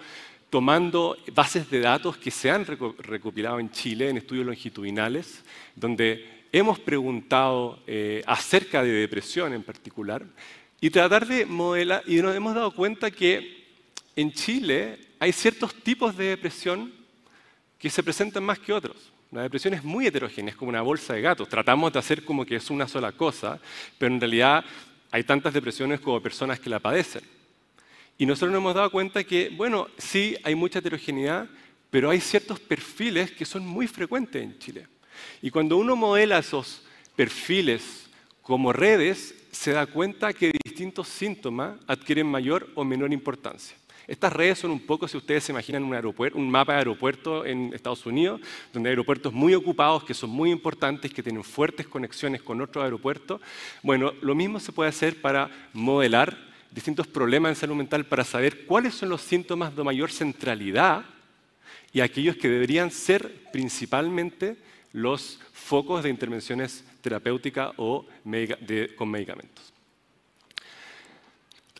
tomando 0.50 1.16
bases 1.32 1.70
de 1.70 1.80
datos 1.80 2.16
que 2.16 2.32
se 2.32 2.50
han 2.50 2.66
recopilado 2.66 3.60
en 3.60 3.70
Chile 3.70 4.08
en 4.08 4.16
estudios 4.16 4.44
longitudinales, 4.44 5.44
donde 5.76 6.46
hemos 6.50 6.80
preguntado 6.80 7.80
eh, 7.86 8.22
acerca 8.26 8.82
de 8.82 8.90
depresión 8.90 9.54
en 9.54 9.62
particular, 9.62 10.26
y 10.80 10.90
tratar 10.90 11.26
de 11.26 11.46
modelar, 11.46 12.02
y 12.06 12.16
nos 12.16 12.34
hemos 12.34 12.54
dado 12.54 12.72
cuenta 12.72 13.10
que 13.10 13.64
en 14.16 14.32
Chile 14.32 14.98
hay 15.20 15.32
ciertos 15.32 15.72
tipos 15.74 16.16
de 16.16 16.24
depresión 16.26 16.92
que 17.78 17.88
se 17.88 18.02
presentan 18.02 18.42
más 18.42 18.58
que 18.58 18.72
otros. 18.72 19.13
La 19.34 19.42
depresión 19.42 19.74
es 19.74 19.82
muy 19.82 20.06
heterogénea, 20.06 20.52
es 20.52 20.56
como 20.56 20.68
una 20.68 20.80
bolsa 20.80 21.12
de 21.12 21.20
gatos. 21.20 21.48
Tratamos 21.48 21.92
de 21.92 21.98
hacer 21.98 22.24
como 22.24 22.46
que 22.46 22.54
es 22.54 22.70
una 22.70 22.86
sola 22.86 23.10
cosa, 23.10 23.58
pero 23.98 24.14
en 24.14 24.20
realidad 24.20 24.64
hay 25.10 25.24
tantas 25.24 25.52
depresiones 25.52 25.98
como 25.98 26.22
personas 26.22 26.60
que 26.60 26.70
la 26.70 26.78
padecen. 26.78 27.22
Y 28.16 28.26
nosotros 28.26 28.52
nos 28.52 28.60
hemos 28.60 28.76
dado 28.76 28.92
cuenta 28.92 29.24
que, 29.24 29.48
bueno, 29.48 29.88
sí 29.98 30.36
hay 30.44 30.54
mucha 30.54 30.78
heterogeneidad, 30.78 31.48
pero 31.90 32.10
hay 32.10 32.20
ciertos 32.20 32.60
perfiles 32.60 33.32
que 33.32 33.44
son 33.44 33.66
muy 33.66 33.88
frecuentes 33.88 34.40
en 34.40 34.56
Chile. 34.60 34.86
Y 35.42 35.50
cuando 35.50 35.78
uno 35.78 35.96
modela 35.96 36.38
esos 36.38 36.84
perfiles 37.16 38.08
como 38.40 38.72
redes, 38.72 39.34
se 39.50 39.72
da 39.72 39.86
cuenta 39.86 40.32
que 40.32 40.52
distintos 40.64 41.08
síntomas 41.08 41.76
adquieren 41.88 42.28
mayor 42.28 42.70
o 42.76 42.84
menor 42.84 43.12
importancia. 43.12 43.76
Estas 44.06 44.32
redes 44.32 44.58
son 44.58 44.70
un 44.70 44.80
poco, 44.80 45.08
si 45.08 45.16
ustedes 45.16 45.44
se 45.44 45.52
imaginan, 45.52 45.82
un, 45.82 45.94
aeropuerto, 45.94 46.38
un 46.38 46.50
mapa 46.50 46.72
de 46.72 46.78
aeropuerto 46.78 47.46
en 47.46 47.72
Estados 47.72 48.04
Unidos, 48.04 48.40
donde 48.72 48.90
hay 48.90 48.92
aeropuertos 48.92 49.32
muy 49.32 49.54
ocupados, 49.54 50.04
que 50.04 50.14
son 50.14 50.30
muy 50.30 50.50
importantes, 50.50 51.12
que 51.12 51.22
tienen 51.22 51.42
fuertes 51.42 51.86
conexiones 51.86 52.42
con 52.42 52.60
otros 52.60 52.84
aeropuertos. 52.84 53.40
Bueno, 53.82 54.12
lo 54.20 54.34
mismo 54.34 54.60
se 54.60 54.72
puede 54.72 54.90
hacer 54.90 55.20
para 55.20 55.50
modelar 55.72 56.36
distintos 56.70 57.06
problemas 57.06 57.50
en 57.50 57.56
salud 57.56 57.76
mental, 57.76 58.04
para 58.04 58.24
saber 58.24 58.66
cuáles 58.66 58.94
son 58.94 59.08
los 59.08 59.22
síntomas 59.22 59.74
de 59.74 59.84
mayor 59.84 60.10
centralidad 60.10 61.04
y 61.92 62.00
aquellos 62.00 62.36
que 62.36 62.48
deberían 62.48 62.90
ser 62.90 63.32
principalmente 63.52 64.56
los 64.92 65.38
focos 65.52 66.02
de 66.02 66.10
intervenciones 66.10 66.84
terapéuticas 67.00 67.72
o 67.76 68.06
con 68.96 69.10
medicamentos. 69.10 69.73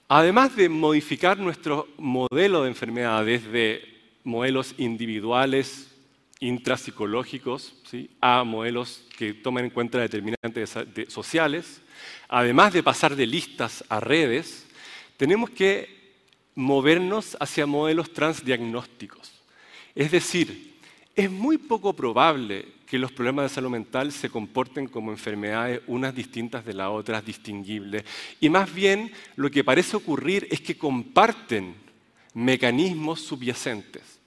Además 0.08 0.54
de 0.54 0.68
modificar 0.68 1.38
nuestro 1.38 1.88
modelo 1.96 2.62
de 2.62 2.68
enfermedad 2.68 3.25
desde 3.25 3.82
modelos 4.23 4.75
individuales, 4.76 5.90
intrapsicológicos, 6.40 7.75
a 8.20 8.44
modelos 8.44 9.02
que 9.16 9.32
toman 9.32 9.64
en 9.64 9.70
cuenta 9.70 9.99
determinantes 9.99 10.75
sociales, 11.08 11.80
además 12.28 12.75
de 12.75 12.82
pasar 12.82 13.16
de 13.16 13.26
listas 13.26 13.82
a 13.88 13.99
redes, 13.99 14.66
tenemos 15.16 15.49
que 15.49 16.12
movernos 16.54 17.37
hacia 17.40 17.64
modelos 17.64 18.12
transdiagnósticos. 18.12 19.32
Es 19.94 20.11
decir, 20.11 20.75
es 21.14 21.30
muy 21.30 21.56
poco 21.56 21.94
probable 21.94 22.66
que 22.94 22.98
los 23.00 23.10
problemas 23.10 23.46
de 23.46 23.54
salud 23.56 23.70
mental 23.70 24.12
se 24.12 24.30
comporten 24.30 24.86
como 24.86 25.10
enfermedades 25.10 25.80
unas 25.88 26.14
distintas 26.14 26.64
de 26.64 26.74
las 26.74 26.90
otras, 26.90 27.26
distinguibles. 27.26 28.04
Y 28.38 28.48
más 28.48 28.72
bien 28.72 29.10
lo 29.34 29.50
que 29.50 29.64
parece 29.64 29.96
ocurrir 29.96 30.46
es 30.48 30.60
que 30.60 30.78
comparten 30.78 31.74
mecanismos 32.34 33.20
subyacentes, 33.20 34.20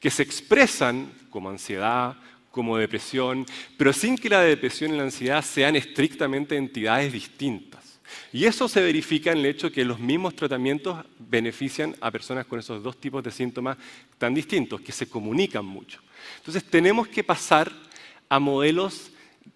que 0.00 0.08
se 0.08 0.22
expresan 0.22 1.12
como 1.28 1.50
ansiedad, 1.50 2.16
como 2.50 2.78
depresión, 2.78 3.44
pero 3.76 3.92
sin 3.92 4.16
que 4.16 4.30
la 4.30 4.40
depresión 4.40 4.94
y 4.94 4.96
la 4.96 5.02
ansiedad 5.02 5.44
sean 5.44 5.76
estrictamente 5.76 6.56
entidades 6.56 7.12
distintas. 7.12 8.00
Y 8.32 8.46
eso 8.46 8.70
se 8.70 8.80
verifica 8.80 9.32
en 9.32 9.40
el 9.40 9.46
hecho 9.46 9.70
que 9.70 9.84
los 9.84 10.00
mismos 10.00 10.34
tratamientos 10.34 11.04
benefician 11.18 11.94
a 12.00 12.10
personas 12.10 12.46
con 12.46 12.58
esos 12.58 12.82
dos 12.82 12.98
tipos 12.98 13.22
de 13.22 13.30
síntomas 13.30 13.76
tan 14.16 14.32
distintos, 14.32 14.80
que 14.80 14.92
se 14.92 15.10
comunican 15.10 15.66
mucho. 15.66 16.00
Entonces 16.38 16.64
tenemos 16.64 17.06
que 17.08 17.22
pasar 17.22 17.70
a 18.28 18.38
modelos 18.38 19.10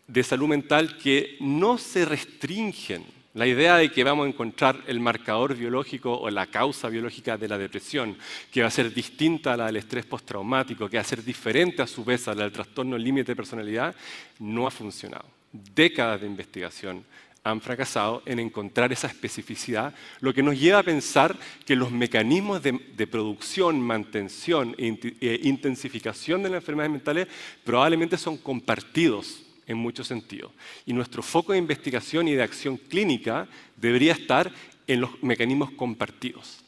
de 0.07 0.23
salud 0.23 0.49
mental 0.49 0.99
que 0.99 1.37
no 1.41 1.79
se 1.79 2.05
restringen. 2.05 3.05
La 3.35 3.47
idea 3.47 3.77
de 3.79 3.91
que 3.91 4.05
vamos 4.05 4.27
a 4.27 4.29
encontrar 4.29 4.83
el 4.87 5.01
marcador 5.01 5.57
biológico 5.57 6.13
o 6.13 6.29
la 6.29 6.49
causa 6.49 6.91
biológica 6.91 7.39
de 7.39 7.49
la 7.49 7.57
depresión, 7.57 8.19
que 8.51 8.61
va 8.61 8.69
a 8.69 8.71
ser 8.71 8.93
distinta 8.93 9.55
a 9.55 9.57
la 9.57 9.67
del 9.67 9.77
estrés 9.77 10.05
postraumático, 10.05 10.89
que 10.89 10.99
va 10.99 11.01
a 11.01 11.05
ser 11.05 11.25
diferente 11.25 11.81
a 11.81 11.87
su 11.87 12.05
vez 12.05 12.29
a 12.29 12.35
la 12.35 12.43
del 12.43 12.53
trastorno 12.53 12.99
límite 12.99 13.33
de 13.33 13.37
personalidad, 13.37 13.97
no 14.39 14.67
ha 14.67 14.71
funcionado. 14.71 15.25
Décadas 15.51 16.21
de 16.21 16.27
investigación 16.27 17.05
han 17.45 17.61
fracasado 17.61 18.23
en 18.25 18.39
encontrar 18.39 18.93
esa 18.93 19.09
especificidad, 19.09 19.95
lo 20.21 20.33
que 20.33 20.43
nos 20.43 20.59
lleva 20.59 20.79
a 20.79 20.85
pensar 20.85 21.37
que 21.67 21.75
los 21.75 21.91
mecanismos 21.91 22.63
de, 22.63 23.07
producción, 23.07 23.81
mantención 23.81 24.75
e, 24.79 25.17
e 25.21 25.41
intensificación 25.43 26.43
de 26.43 26.51
las 26.51 26.63
enfermedades 26.63 26.93
mentales 26.93 27.29
probablemente 27.65 28.17
son 28.17 28.37
compartidos 28.37 29.43
en 29.67 29.77
muchos 29.77 30.07
sentidos. 30.07 30.53
Y 30.87 30.93
nuestro 30.93 31.23
foco 31.23 31.53
de 31.53 31.59
investigación 31.59 32.29
y 32.29 32.35
de 32.35 32.43
acción 32.43 32.77
clínica 32.77 33.49
debería 33.77 34.13
estar 34.13 34.53
en 34.87 35.01
los 35.01 35.23
mecanismos 35.23 35.71
compartidos. 35.73 36.65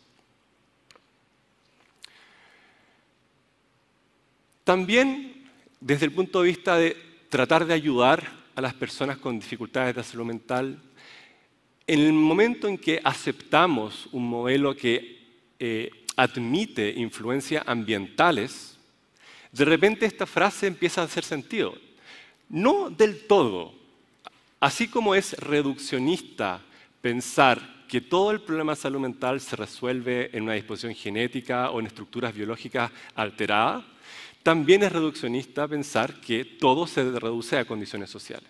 También 4.64 5.44
desde 5.80 6.06
el 6.06 6.12
punto 6.12 6.40
de 6.40 6.48
vista 6.48 6.76
de 6.78 6.96
tratar 7.28 7.66
de 7.66 7.74
ayudar 7.74 8.43
a 8.54 8.60
las 8.60 8.74
personas 8.74 9.18
con 9.18 9.38
dificultades 9.38 9.96
de 9.96 10.04
salud 10.04 10.24
mental, 10.24 10.80
en 11.86 12.00
el 12.00 12.12
momento 12.12 12.68
en 12.68 12.78
que 12.78 13.00
aceptamos 13.04 14.08
un 14.12 14.28
modelo 14.28 14.74
que 14.74 15.18
eh, 15.58 15.90
admite 16.16 16.90
influencias 16.96 17.62
ambientales, 17.66 18.78
de 19.52 19.64
repente 19.64 20.06
esta 20.06 20.26
frase 20.26 20.66
empieza 20.66 21.02
a 21.02 21.04
hacer 21.04 21.24
sentido. 21.24 21.74
No 22.48 22.90
del 22.90 23.26
todo. 23.26 23.74
Así 24.60 24.88
como 24.88 25.14
es 25.14 25.34
reduccionista 25.34 26.62
pensar 27.00 27.84
que 27.88 28.00
todo 28.00 28.30
el 28.30 28.40
problema 28.40 28.72
de 28.72 28.80
salud 28.80 29.00
mental 29.00 29.40
se 29.40 29.56
resuelve 29.56 30.30
en 30.32 30.44
una 30.44 30.54
disposición 30.54 30.94
genética 30.94 31.70
o 31.70 31.80
en 31.80 31.86
estructuras 31.86 32.34
biológicas 32.34 32.90
alteradas, 33.14 33.84
también 34.44 34.82
es 34.82 34.92
reduccionista 34.92 35.66
pensar 35.66 36.20
que 36.20 36.44
todo 36.44 36.86
se 36.86 37.02
reduce 37.18 37.56
a 37.56 37.64
condiciones 37.64 38.10
sociales. 38.10 38.48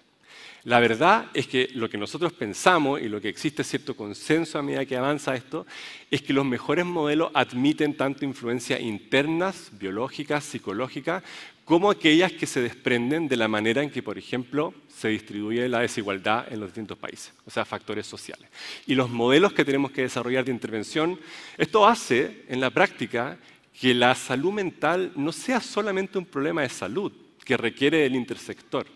La 0.64 0.80
verdad 0.80 1.26
es 1.34 1.46
que 1.46 1.68
lo 1.74 1.88
que 1.88 1.98
nosotros 1.98 2.32
pensamos 2.32 3.00
y 3.00 3.08
lo 3.08 3.20
que 3.20 3.28
existe 3.28 3.62
cierto 3.62 3.94
consenso 3.94 4.58
a 4.58 4.62
medida 4.62 4.86
que 4.86 4.96
avanza 4.96 5.36
esto, 5.36 5.66
es 6.10 6.20
que 6.22 6.32
los 6.32 6.44
mejores 6.44 6.84
modelos 6.84 7.30
admiten 7.34 7.96
tanto 7.96 8.24
influencias 8.24 8.80
internas, 8.80 9.70
biológicas, 9.72 10.42
psicológicas, 10.42 11.22
como 11.64 11.90
aquellas 11.90 12.32
que 12.32 12.46
se 12.46 12.60
desprenden 12.60 13.28
de 13.28 13.36
la 13.36 13.46
manera 13.46 13.82
en 13.82 13.90
que, 13.90 14.02
por 14.02 14.18
ejemplo, 14.18 14.74
se 14.88 15.08
distribuye 15.08 15.68
la 15.68 15.80
desigualdad 15.80 16.52
en 16.52 16.60
los 16.60 16.70
distintos 16.70 16.98
países, 16.98 17.32
o 17.46 17.50
sea, 17.50 17.64
factores 17.64 18.06
sociales. 18.06 18.48
Y 18.86 18.94
los 18.94 19.10
modelos 19.10 19.52
que 19.52 19.64
tenemos 19.64 19.92
que 19.92 20.02
desarrollar 20.02 20.44
de 20.44 20.52
intervención, 20.52 21.20
esto 21.56 21.86
hace 21.86 22.44
en 22.48 22.60
la 22.60 22.70
práctica 22.70 23.38
que 23.78 23.92
la 23.94 24.14
salud 24.14 24.52
mental 24.52 25.12
no 25.16 25.32
sea 25.32 25.60
solamente 25.60 26.18
un 26.18 26.24
problema 26.24 26.62
de 26.62 26.68
salud 26.68 27.12
que 27.44 27.56
requiere 27.56 27.98
del 27.98 28.14
intersector. 28.14 28.86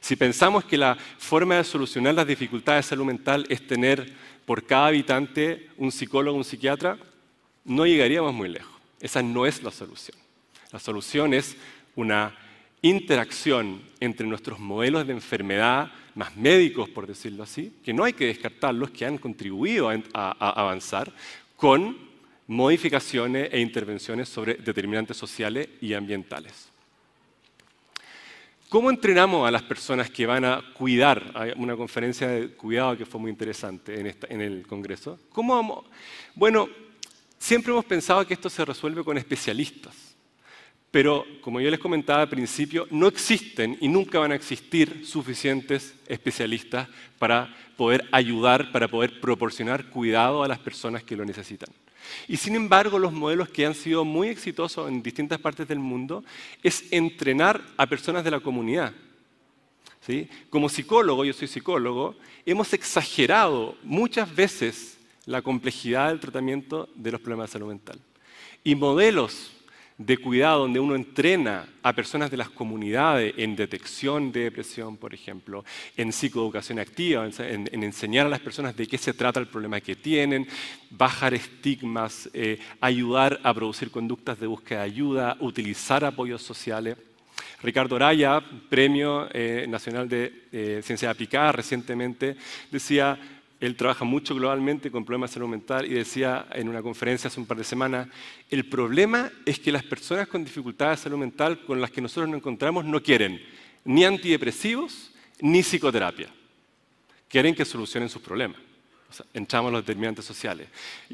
Si 0.00 0.16
pensamos 0.16 0.64
que 0.64 0.76
la 0.76 0.96
forma 1.18 1.56
de 1.56 1.64
solucionar 1.64 2.14
las 2.14 2.26
dificultades 2.26 2.84
de 2.84 2.88
salud 2.90 3.04
mental 3.04 3.46
es 3.48 3.66
tener 3.66 4.12
por 4.44 4.64
cada 4.64 4.88
habitante 4.88 5.70
un 5.76 5.92
psicólogo, 5.92 6.36
un 6.36 6.44
psiquiatra, 6.44 6.98
no 7.64 7.86
llegaríamos 7.86 8.34
muy 8.34 8.48
lejos. 8.48 8.74
Esa 9.00 9.22
no 9.22 9.46
es 9.46 9.62
la 9.62 9.70
solución. 9.70 10.16
La 10.72 10.78
solución 10.78 11.32
es 11.34 11.56
una 11.94 12.34
interacción 12.82 13.82
entre 14.00 14.26
nuestros 14.26 14.58
modelos 14.58 15.06
de 15.06 15.12
enfermedad, 15.12 15.90
más 16.14 16.36
médicos, 16.36 16.88
por 16.90 17.06
decirlo 17.06 17.42
así, 17.42 17.72
que 17.82 17.94
no 17.94 18.04
hay 18.04 18.12
que 18.12 18.26
descartarlos, 18.26 18.90
que 18.90 19.06
han 19.06 19.18
contribuido 19.18 19.88
a 20.12 20.60
avanzar, 20.60 21.12
con 21.56 21.96
modificaciones 22.46 23.48
e 23.52 23.60
intervenciones 23.60 24.28
sobre 24.28 24.54
determinantes 24.54 25.16
sociales 25.16 25.68
y 25.80 25.94
ambientales. 25.94 26.68
¿Cómo 28.68 28.90
entrenamos 28.90 29.46
a 29.46 29.52
las 29.52 29.62
personas 29.62 30.10
que 30.10 30.26
van 30.26 30.44
a 30.44 30.60
cuidar? 30.76 31.30
Hay 31.34 31.52
una 31.56 31.76
conferencia 31.76 32.26
de 32.26 32.48
cuidado 32.56 32.96
que 32.96 33.06
fue 33.06 33.20
muy 33.20 33.30
interesante 33.30 34.00
en, 34.28 34.40
el 34.40 34.66
Congreso. 34.66 35.20
¿Cómo 35.30 35.84
Bueno, 36.34 36.68
siempre 37.38 37.72
hemos 37.72 37.84
pensado 37.84 38.26
que 38.26 38.34
esto 38.34 38.50
se 38.50 38.64
resuelve 38.64 39.04
con 39.04 39.16
especialistas, 39.16 40.03
pero 40.94 41.26
como 41.40 41.60
yo 41.60 41.72
les 41.72 41.80
comentaba 41.80 42.22
al 42.22 42.28
principio, 42.28 42.86
no 42.88 43.08
existen 43.08 43.76
y 43.80 43.88
nunca 43.88 44.20
van 44.20 44.30
a 44.30 44.36
existir 44.36 45.04
suficientes 45.04 45.92
especialistas 46.06 46.88
para 47.18 47.52
poder 47.76 48.04
ayudar, 48.12 48.70
para 48.70 48.86
poder 48.86 49.18
proporcionar 49.18 49.86
cuidado 49.86 50.44
a 50.44 50.46
las 50.46 50.60
personas 50.60 51.02
que 51.02 51.16
lo 51.16 51.24
necesitan. 51.24 51.68
Y 52.28 52.36
sin 52.36 52.54
embargo, 52.54 53.00
los 53.00 53.12
modelos 53.12 53.48
que 53.48 53.66
han 53.66 53.74
sido 53.74 54.04
muy 54.04 54.28
exitosos 54.28 54.88
en 54.88 55.02
distintas 55.02 55.40
partes 55.40 55.66
del 55.66 55.80
mundo 55.80 56.22
es 56.62 56.84
entrenar 56.92 57.60
a 57.76 57.86
personas 57.88 58.22
de 58.22 58.30
la 58.30 58.38
comunidad. 58.38 58.92
Como 60.48 60.68
psicólogo, 60.68 61.24
yo 61.24 61.32
soy 61.32 61.48
psicólogo, 61.48 62.14
hemos 62.46 62.72
exagerado 62.72 63.76
muchas 63.82 64.32
veces 64.32 64.96
la 65.26 65.42
complejidad 65.42 66.10
del 66.10 66.20
tratamiento 66.20 66.88
de 66.94 67.10
los 67.10 67.20
problemas 67.20 67.48
de 67.48 67.54
salud 67.54 67.70
mental. 67.70 67.98
Y 68.62 68.76
modelos 68.76 69.53
de 69.96 70.18
cuidado 70.18 70.60
donde 70.60 70.80
uno 70.80 70.96
entrena 70.96 71.68
a 71.82 71.92
personas 71.92 72.30
de 72.30 72.36
las 72.36 72.50
comunidades 72.50 73.34
en 73.36 73.54
detección 73.54 74.32
de 74.32 74.44
depresión, 74.44 74.96
por 74.96 75.14
ejemplo, 75.14 75.64
en 75.96 76.12
psicoeducación 76.12 76.80
activa, 76.80 77.28
en, 77.38 77.84
enseñar 77.84 78.26
a 78.26 78.30
las 78.30 78.40
personas 78.40 78.76
de 78.76 78.88
qué 78.88 78.98
se 78.98 79.14
trata 79.14 79.38
el 79.38 79.46
problema 79.46 79.80
que 79.80 79.94
tienen, 79.94 80.48
bajar 80.90 81.34
estigmas, 81.34 82.28
eh, 82.32 82.58
ayudar 82.80 83.40
a 83.44 83.54
producir 83.54 83.90
conductas 83.90 84.40
de 84.40 84.48
búsqueda 84.48 84.80
de 84.80 84.86
ayuda, 84.86 85.36
utilizar 85.40 86.04
apoyos 86.04 86.42
sociales. 86.42 86.96
Ricardo 87.62 87.96
Araya, 87.96 88.42
Premio 88.68 89.28
eh, 89.32 89.64
Nacional 89.68 90.08
de 90.08 90.48
eh, 90.52 90.80
Ciencia 90.84 91.08
Aplicada, 91.08 91.52
recientemente 91.52 92.36
decía, 92.70 93.18
él 93.60 93.76
trabaja 93.76 94.04
mucho 94.04 94.34
globalmente 94.34 94.90
con 94.90 95.04
problemas 95.04 95.30
de 95.30 95.34
salud 95.34 95.48
mental 95.48 95.86
y 95.86 95.94
decía 95.94 96.46
en 96.52 96.68
una 96.68 96.82
conferencia 96.82 97.28
hace 97.28 97.40
un 97.40 97.46
par 97.46 97.56
de 97.56 97.64
semanas, 97.64 98.08
el 98.50 98.68
problema 98.68 99.30
es 99.46 99.58
que 99.58 99.72
las 99.72 99.82
personas 99.82 100.28
con 100.28 100.44
dificultades 100.44 100.98
de 100.98 101.02
salud 101.04 101.18
mental 101.18 101.60
con 101.64 101.80
las 101.80 101.90
que 101.90 102.00
nosotros 102.00 102.28
nos 102.28 102.38
encontramos 102.38 102.84
no 102.84 103.02
quieren 103.02 103.40
ni 103.84 104.04
antidepresivos 104.04 105.12
ni 105.40 105.62
psicoterapia. 105.62 106.28
quieren 107.28 107.54
que 107.54 107.64
solucionen 107.64 108.08
sus 108.08 108.22
problemas. 108.22 108.58
entramos 109.32 109.68
a 109.68 109.72
los 109.72 109.82
determinantes 109.82 110.24
sociales. 110.24 110.68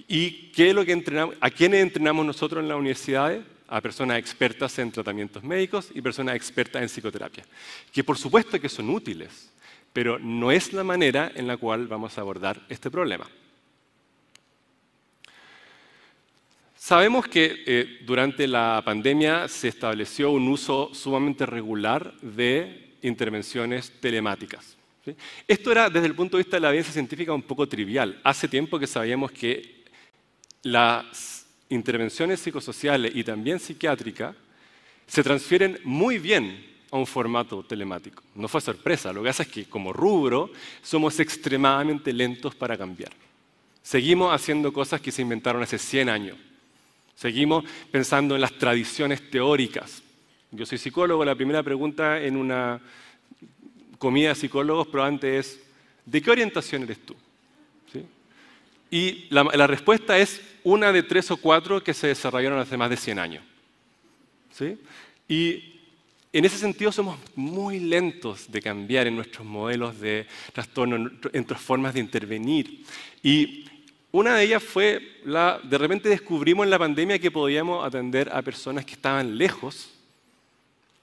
¿Y 0.09 0.51
qué 0.53 0.71
es 0.71 0.75
lo 0.75 0.85
que 0.85 0.93
entrenamos? 0.93 1.35
¿A 1.41 1.51
quiénes 1.51 1.83
entrenamos 1.83 2.25
nosotros 2.25 2.63
en 2.63 2.69
las 2.69 2.79
universidades? 2.79 3.43
A 3.69 3.81
personas 3.81 4.19
expertas 4.19 4.79
en 4.79 4.91
tratamientos 4.91 5.45
médicos 5.45 5.91
y 5.95 6.01
personas 6.01 6.35
expertas 6.35 6.83
en 6.83 6.89
psicoterapia. 6.89 7.45
Que 7.93 8.03
por 8.03 8.17
supuesto 8.19 8.59
que 8.61 8.69
son 8.69 8.89
útiles, 8.91 9.51
pero 9.93 10.19
no 10.19 10.53
es 10.53 10.73
la 10.73 10.85
manera 10.85 11.31
en 11.35 11.47
la 11.47 11.57
cual 11.57 11.87
vamos 11.87 12.17
a 12.17 12.21
abordar 12.21 12.61
este 12.69 12.91
problema. 12.91 13.29
Sabemos 16.77 17.27
que 17.29 17.63
eh, 17.67 17.99
durante 18.07 18.49
la 18.49 18.83
pandemia 18.85 19.49
se 19.49 19.69
estableció 19.69 20.31
un 20.31 20.49
uso 20.49 20.95
sumamente 20.95 21.45
regular 21.45 22.15
de 22.21 22.97
intervenciones 23.03 23.93
telemáticas. 24.01 24.77
Esto 25.47 25.73
era, 25.73 25.91
desde 25.91 26.07
el 26.07 26.15
punto 26.15 26.37
de 26.37 26.43
vista 26.43 26.57
de 26.57 26.61
la 26.61 26.69
evidencia 26.69 26.93
científica, 26.93 27.33
un 27.33 27.43
poco 27.43 27.69
trivial. 27.69 28.21
Hace 28.25 28.49
tiempo 28.49 28.79
que 28.79 28.87
sabíamos 28.87 29.31
que 29.33 29.85
las 30.63 31.47
intervenciones 31.69 32.41
psicosociales 32.41 33.13
y 33.15 33.25
también 33.25 33.61
psiquiátricas 33.61 34.35
se 35.07 35.23
transfieren 35.23 35.79
muy 35.85 36.19
bien 36.19 36.65
a 36.91 36.97
un 36.97 37.07
formato 37.07 37.63
telemático. 37.63 38.23
No 38.35 38.49
fue 38.49 38.61
sorpresa, 38.61 39.13
lo 39.13 39.23
que 39.23 39.29
pasa 39.29 39.43
es 39.45 39.49
que 39.49 39.65
como 39.67 39.93
rubro 39.93 40.51
somos 40.83 41.21
extremadamente 41.21 42.13
lentos 42.13 42.55
para 42.55 42.77
cambiar. 42.77 43.13
Seguimos 43.83 44.35
haciendo 44.35 44.73
cosas 44.73 45.01
que 45.01 45.13
se 45.13 45.23
inventaron 45.23 45.63
hace 45.63 45.79
100 45.79 46.09
años. 46.09 46.37
Seguimos 47.15 47.65
pensando 47.91 48.35
en 48.35 48.41
las 48.41 48.53
tradiciones 48.53 49.31
teóricas. 49.31 50.03
Yo 50.51 50.67
soy 50.67 50.79
psicólogo, 50.79 51.25
la 51.25 51.35
primera 51.35 51.63
pregunta 51.63 52.21
en 52.21 52.37
una 52.37 52.81
comida 53.99 54.31
de 54.31 54.35
psicólogos 54.35 54.89
probablemente 54.89 55.39
es, 55.39 55.61
¿de 56.07 56.23
qué 56.23 56.31
orientación 56.31 56.83
eres 56.83 56.99
tú? 57.05 57.15
Y 58.93 59.27
la, 59.31 59.45
la, 59.45 59.69
respuesta 59.69 60.19
es 60.19 60.41
una 60.65 60.91
de 60.91 61.05
tres 61.05 61.31
o 61.31 61.37
cuatro 61.37 61.81
que 61.81 61.95
se 61.95 62.09
desarrollaron 62.09 62.59
hace 62.59 62.77
más 62.77 62.91
de 62.91 62.97
100 62.97 63.19
años. 63.21 63.45
¿sí? 64.53 64.77
Y 65.29 65.70
en 66.33 66.45
ese 66.45 66.59
sentido 66.59 66.93
somos 66.93 67.19
muy 67.35 67.81
lentos 67.81 68.51
de 68.51 68.63
cambiar 68.63 69.07
en 69.07 69.17
nuestros 69.17 69.47
modelos 69.47 69.99
de 70.01 70.27
trastorno, 70.53 70.97
en 70.97 71.21
nuestras 71.33 71.61
formas 71.61 71.95
de 71.95 72.01
intervenir. 72.01 72.85
Y 73.23 73.65
una 74.13 74.37
de 74.37 74.45
ellas 74.45 74.63
fue, 74.63 75.19
la, 75.25 75.61
de 75.63 75.79
repente 75.79 76.09
descubrimos 76.09 76.65
en 76.65 76.71
la 76.71 76.79
pandemia 76.79 77.19
que 77.19 77.31
podíamos 77.31 77.85
atender 77.85 78.31
a 78.33 78.43
personas 78.43 78.85
que 78.85 78.95
estaban 78.95 79.37
lejos 79.37 79.91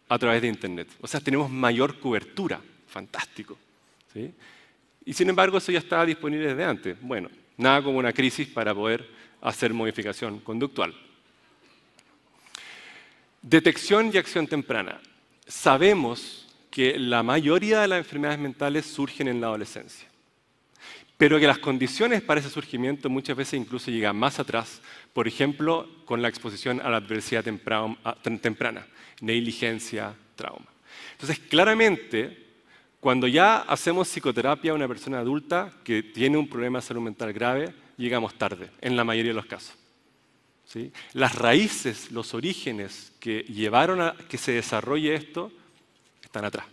a 0.09 0.17
través 0.17 0.41
de 0.41 0.47
Internet. 0.47 0.87
O 1.01 1.07
sea, 1.07 1.19
tenemos 1.19 1.49
mayor 1.49 1.99
cobertura 1.99 2.61
fantástico. 2.87 3.57
Y 5.05 5.13
sin 5.13 5.29
embargo, 5.29 5.57
eso 5.57 5.71
ya 5.71 5.79
estaba 5.79 6.05
disponible 6.05 6.47
desde 6.47 6.63
antes. 6.63 6.97
Bueno, 7.01 7.29
nada 7.57 7.81
como 7.83 7.99
una 7.99 8.13
crisis 8.13 8.47
para 8.47 8.73
poder 8.73 9.07
hacer 9.41 9.73
modificación 9.73 10.39
conductual. 10.39 10.93
Detección 13.41 14.11
y 14.13 14.17
acción 14.17 14.47
temprana. 14.47 14.99
Sabemos 15.47 16.45
que 16.69 16.99
la 16.99 17.23
mayoría 17.23 17.79
de 17.79 17.87
las 17.87 17.99
enfermedades 17.99 18.39
mentales 18.39 18.85
surgen 18.85 19.29
en 19.29 19.39
la 19.39 19.47
adolescencia, 19.47 20.07
pero 21.17 21.39
que 21.39 21.47
las 21.47 21.57
condiciones 21.57 22.21
para 22.21 22.41
ese 22.41 22.49
surgimiento 22.49 23.09
muchas 23.09 23.37
veces 23.37 23.59
incluso 23.59 23.89
llegan 23.89 24.17
más 24.17 24.39
atrás, 24.39 24.81
por 25.13 25.27
ejemplo, 25.27 25.89
con 26.05 26.21
la 26.21 26.27
exposición 26.27 26.81
a 26.81 26.89
la 26.89 26.97
adversidad 26.97 27.45
temprana, 27.45 28.85
negligencia, 29.21 30.13
trauma. 30.35 30.67
Entonces, 31.13 31.39
claramente, 31.39 32.45
cuando 32.99 33.25
ya 33.27 33.59
hacemos 33.59 34.09
psicoterapia 34.09 34.71
a 34.71 34.75
una 34.75 34.87
persona 34.87 35.19
adulta 35.19 35.71
que 35.85 36.03
tiene 36.03 36.37
un 36.37 36.49
problema 36.49 36.79
de 36.79 36.85
salud 36.85 37.01
mental 37.01 37.31
grave, 37.31 37.73
llegamos 37.95 38.37
tarde, 38.37 38.69
en 38.81 38.97
la 38.97 39.05
mayoría 39.05 39.31
de 39.31 39.35
los 39.37 39.45
casos. 39.45 39.76
Las 41.13 41.35
raíces, 41.35 42.11
los 42.11 42.33
orígenes 42.33 43.11
que 43.19 43.41
llevaron 43.43 44.01
a 44.01 44.15
que 44.29 44.37
se 44.37 44.51
desarrolle 44.51 45.15
esto 45.15 45.51
están 46.21 46.45
atrás. 46.45 46.65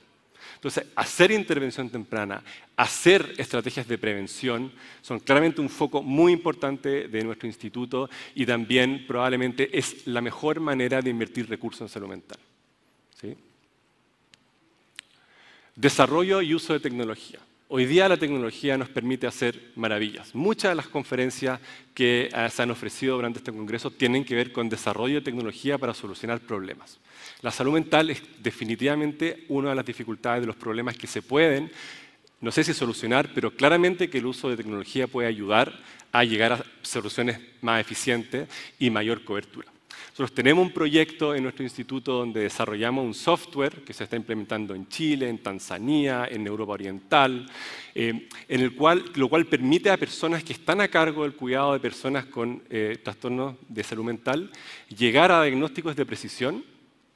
Entonces, 0.57 0.87
hacer 0.97 1.31
intervención 1.31 1.91
temprana, 1.91 2.43
hacer 2.77 3.35
estrategias 3.37 3.87
de 3.87 3.99
prevención 3.99 4.73
son 5.03 5.21
claramente 5.21 5.61
un 5.61 5.69
foco 5.69 6.03
muy 6.03 6.33
importante 6.33 7.07
de 7.07 7.23
nuestro 7.23 7.47
instituto 7.47 8.09
y 8.35 8.47
también 8.47 9.05
probablemente 9.07 9.77
es 9.77 10.07
la 10.07 10.23
mejor 10.23 10.61
manera 10.61 11.03
de 11.03 11.11
invertir 11.11 11.49
recursos 11.49 11.83
en 11.83 11.89
salud 11.89 12.09
mental. 12.09 12.39
Desarrollo 15.77 16.41
y 16.41 16.55
uso 16.55 16.73
de 16.73 16.81
tecnología. 16.81 17.41
Hoy 17.77 17.87
día 17.87 18.09
la 18.09 18.17
tecnología 18.17 18.79
nos 18.79 18.89
permite 18.89 19.27
hacer 19.27 19.73
maravillas. 19.75 20.33
Muchas 20.33 20.71
de 20.71 20.75
las 20.77 20.87
conferencias 20.87 21.59
que 21.93 22.31
eh, 22.33 22.49
se 22.49 22.63
han 22.63 22.71
ofrecido 22.71 23.17
durante 23.17 23.41
este 23.41 23.51
congreso 23.51 23.91
tienen 23.91 24.25
que 24.25 24.37
ver 24.37 24.53
con 24.53 24.69
desarrollo 24.69 25.17
de 25.17 25.23
tecnología 25.23 25.77
para 25.77 25.93
solucionar 25.93 26.39
problemas. 26.39 27.01
La 27.43 27.51
salud 27.51 27.73
mental 27.73 28.11
es 28.11 28.23
definitivamente 28.41 29.45
una 29.49 29.71
de 29.71 29.75
las 29.75 29.85
dificultades 29.85 30.43
de 30.43 30.47
los 30.47 30.55
problemas 30.55 30.97
que 30.97 31.09
se 31.09 31.21
pueden, 31.21 31.69
no 32.41 32.53
sé 32.53 32.63
si 32.63 32.73
solucionar, 32.73 33.31
pero 33.35 33.51
claramente 33.51 34.09
que 34.09 34.19
el 34.19 34.27
uso 34.27 34.49
de 34.49 34.57
tecnología 34.57 35.09
puede 35.09 35.27
ayudar 35.27 35.73
a 36.13 36.23
llegar 36.23 36.53
a 36.53 36.65
soluciones 36.83 37.41
más 37.61 37.81
eficientes 37.81 38.49
y 38.79 38.89
mayor 38.89 39.25
cobertura. 39.25 39.74
Nosotros 40.15 40.37
tenemos 40.37 40.65
un 40.65 40.73
proyecto 40.73 41.35
en 41.35 41.43
nuestro 41.43 41.65
instituto 41.65 42.13
donde 42.13 42.43
desarrollamos 42.43 43.05
un 43.05 43.15
software 43.15 43.83
que 43.83 43.93
se 43.93 44.05
está 44.05 44.15
implementando 44.15 44.73
en 44.73 44.87
Chile, 44.87 45.29
en 45.29 45.39
Tanzania, 45.39 46.29
en 46.31 46.47
Europa 46.47 46.75
Oriental, 46.75 47.51
eh, 47.97 48.29
en 48.49 48.61
el 48.61 48.77
cual, 48.77 49.07
lo 49.17 49.29
cual 49.29 49.47
permite 49.47 49.91
a 49.91 49.97
personas 49.97 50.45
que 50.45 50.53
están 50.53 50.81
a 50.81 50.87
cargo 50.87 51.25
del 51.25 51.35
cuidado 51.35 51.73
de 51.73 51.81
personas 51.81 52.27
con 52.27 52.63
eh, 52.71 52.97
trastornos 53.03 53.57
de 53.69 53.83
salud 53.83 54.05
mental 54.05 54.53
llegar 54.97 55.33
a 55.33 55.43
diagnósticos 55.43 55.97
de 55.97 56.07
precisión 56.07 56.65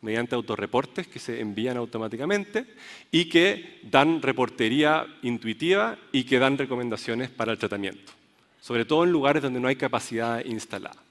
mediante 0.00 0.34
autorreportes 0.34 1.06
que 1.06 1.20
se 1.20 1.40
envían 1.40 1.76
automáticamente 1.76 2.66
y 3.12 3.26
que 3.26 3.78
dan 3.84 4.20
reportería 4.20 5.06
intuitiva 5.22 5.96
y 6.10 6.24
que 6.24 6.40
dan 6.40 6.58
recomendaciones 6.58 7.30
para 7.30 7.52
el 7.52 7.58
tratamiento, 7.58 8.12
sobre 8.60 8.84
todo 8.84 9.04
en 9.04 9.12
lugares 9.12 9.40
donde 9.40 9.60
no 9.60 9.68
hay 9.68 9.76
capacidad 9.76 10.44
instalada. 10.44 11.07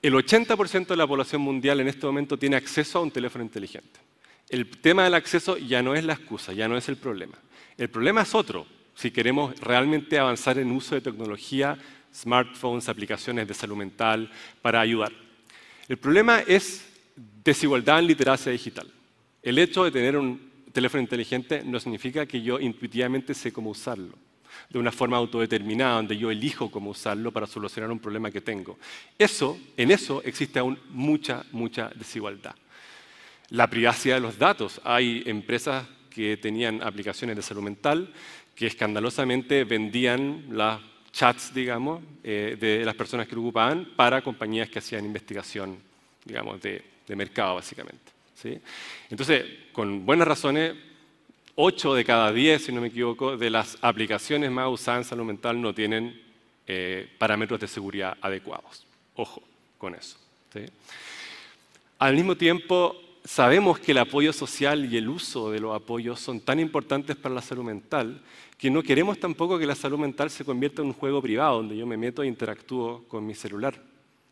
El 0.00 0.14
80% 0.14 0.86
de 0.86 0.96
la 0.96 1.08
población 1.08 1.42
mundial 1.42 1.80
en 1.80 1.88
este 1.88 2.06
momento 2.06 2.38
tiene 2.38 2.54
acceso 2.54 2.98
a 2.98 3.02
un 3.02 3.10
teléfono 3.10 3.42
inteligente. 3.42 3.98
El 4.48 4.68
tema 4.68 5.02
del 5.02 5.14
acceso 5.14 5.58
ya 5.58 5.82
no 5.82 5.94
es 5.94 6.04
la 6.04 6.12
excusa, 6.12 6.52
ya 6.52 6.68
no 6.68 6.76
es 6.76 6.88
el 6.88 6.96
problema. 6.96 7.36
El 7.76 7.90
problema 7.90 8.22
es 8.22 8.32
otro, 8.34 8.66
si 8.94 9.10
queremos 9.10 9.58
realmente 9.60 10.18
avanzar 10.18 10.58
en 10.58 10.70
uso 10.70 10.94
de 10.94 11.00
tecnología, 11.00 11.76
smartphones, 12.14 12.88
aplicaciones 12.88 13.48
de 13.48 13.54
salud 13.54 13.76
mental 13.76 14.30
para 14.62 14.80
ayudar. 14.80 15.12
El 15.88 15.96
problema 15.96 16.40
es 16.46 16.86
desigualdad 17.44 17.98
en 17.98 18.06
literacia 18.06 18.52
digital. 18.52 18.88
El 19.42 19.58
hecho 19.58 19.82
de 19.82 19.90
tener 19.90 20.16
un 20.16 20.48
teléfono 20.72 21.02
inteligente 21.02 21.62
no 21.64 21.80
significa 21.80 22.24
que 22.24 22.40
yo 22.40 22.60
intuitivamente 22.60 23.34
sé 23.34 23.52
cómo 23.52 23.70
usarlo 23.70 24.14
de 24.70 24.78
una 24.78 24.92
forma 24.92 25.16
autodeterminada, 25.16 25.96
donde 25.96 26.16
yo 26.16 26.30
elijo 26.30 26.70
cómo 26.70 26.90
usarlo 26.90 27.32
para 27.32 27.46
solucionar 27.46 27.90
un 27.90 27.98
problema 27.98 28.30
que 28.30 28.40
tengo. 28.40 28.78
Eso, 29.18 29.58
en 29.76 29.90
eso 29.90 30.22
existe 30.24 30.58
aún 30.58 30.78
mucha, 30.90 31.44
mucha 31.52 31.90
desigualdad. 31.94 32.54
La 33.50 33.68
privacidad 33.68 34.16
de 34.16 34.20
los 34.20 34.38
datos. 34.38 34.80
Hay 34.84 35.22
empresas 35.26 35.86
que 36.10 36.36
tenían 36.36 36.82
aplicaciones 36.82 37.36
de 37.36 37.42
salud 37.42 37.62
mental 37.62 38.12
que 38.54 38.66
escandalosamente 38.66 39.64
vendían 39.64 40.46
las 40.50 40.80
chats, 41.12 41.54
digamos, 41.54 42.02
eh, 42.24 42.56
de 42.58 42.84
las 42.84 42.94
personas 42.94 43.28
que 43.28 43.34
lo 43.34 43.42
ocupaban 43.42 43.88
para 43.96 44.20
compañías 44.20 44.68
que 44.68 44.80
hacían 44.80 45.04
investigación, 45.04 45.78
digamos, 46.24 46.60
de, 46.60 46.82
mercado, 47.16 47.54
básicamente. 47.54 48.12
¿sí? 48.34 48.58
Entonces, 49.08 49.44
con 49.72 50.04
buenas 50.04 50.28
razones, 50.28 50.74
8 51.60 51.94
de 51.94 52.04
cada 52.04 52.32
10, 52.32 52.66
si 52.66 52.70
no 52.70 52.80
me 52.80 52.86
equivoco, 52.86 53.36
de 53.36 53.50
las 53.50 53.78
aplicaciones 53.80 54.48
más 54.48 54.68
usadas 54.68 55.00
en 55.00 55.08
salud 55.08 55.24
mental 55.24 55.60
no 55.60 55.74
tienen 55.74 56.22
eh, 56.68 57.10
parámetros 57.18 57.58
de 57.58 57.66
seguridad 57.66 58.16
adecuados. 58.20 58.86
Ojo 59.16 59.42
con 59.76 59.96
eso. 59.96 60.16
Al 61.98 62.14
mismo 62.14 62.36
tiempo, 62.36 62.94
sabemos 63.24 63.80
que 63.80 63.90
el 63.90 63.98
apoyo 63.98 64.32
social 64.32 64.84
y 64.84 64.98
el 64.98 65.08
uso 65.08 65.50
de 65.50 65.58
los 65.58 65.74
apoyos 65.74 66.20
son 66.20 66.38
tan 66.38 66.60
importantes 66.60 67.16
para 67.16 67.34
la 67.34 67.42
salud 67.42 67.64
mental 67.64 68.22
que 68.56 68.70
no 68.70 68.80
queremos 68.80 69.18
tampoco 69.18 69.58
que 69.58 69.66
la 69.66 69.74
salud 69.74 69.98
mental 69.98 70.30
se 70.30 70.44
convierta 70.44 70.82
en 70.82 70.88
un 70.88 70.94
juego 70.94 71.20
privado 71.20 71.56
donde 71.56 71.76
yo 71.76 71.88
me 71.88 71.96
meto 71.96 72.22
e 72.22 72.28
interactúo 72.28 73.02
con 73.08 73.26
mi 73.26 73.34
celular, 73.34 73.82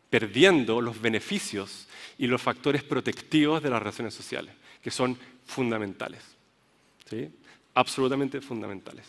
perdiendo 0.09 0.79
los 0.79 1.01
beneficios 1.01 1.89
y 2.17 2.25
los 2.25 2.41
factores 2.41 2.83
protectivos 2.83 3.61
de 3.61 3.69
las 3.69 3.79
relaciones 3.79 4.13
sociales, 4.13 4.53
que 4.81 4.91
son 4.91 5.17
fundamentales 5.45 6.36
absolutamente 7.73 8.41
fundamentales. 8.41 9.05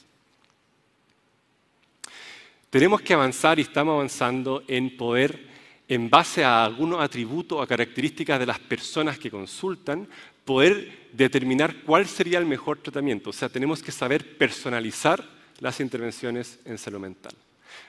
Tenemos 2.71 3.01
que 3.01 3.15
avanzar 3.15 3.59
y 3.59 3.63
estamos 3.63 3.95
avanzando 3.95 4.63
en 4.69 4.97
poder, 4.97 5.49
en 5.89 6.11
base 6.11 6.45
a 6.45 6.65
algunos 6.65 7.01
atributos 7.01 7.63
o 7.63 7.67
características 7.67 8.39
de 8.39 8.47
las 8.47 8.59
personas 8.59 9.19
que 9.19 9.31
consultan, 9.31 10.07
poder 10.45 11.09
determinar 11.13 11.83
cuál 11.83 12.07
sería 12.07 12.39
el 12.39 12.47
mejor 12.47 12.79
tratamiento. 12.79 13.31
O 13.31 13.33
sea, 13.33 13.49
tenemos 13.49 13.83
que 13.83 13.93
saber 13.93 14.37
personalizar 14.37 15.25
las 15.61 15.81
intervenciones 15.81 16.61
en 16.65 16.77
salud 16.77 17.01
mental. 17.01 17.33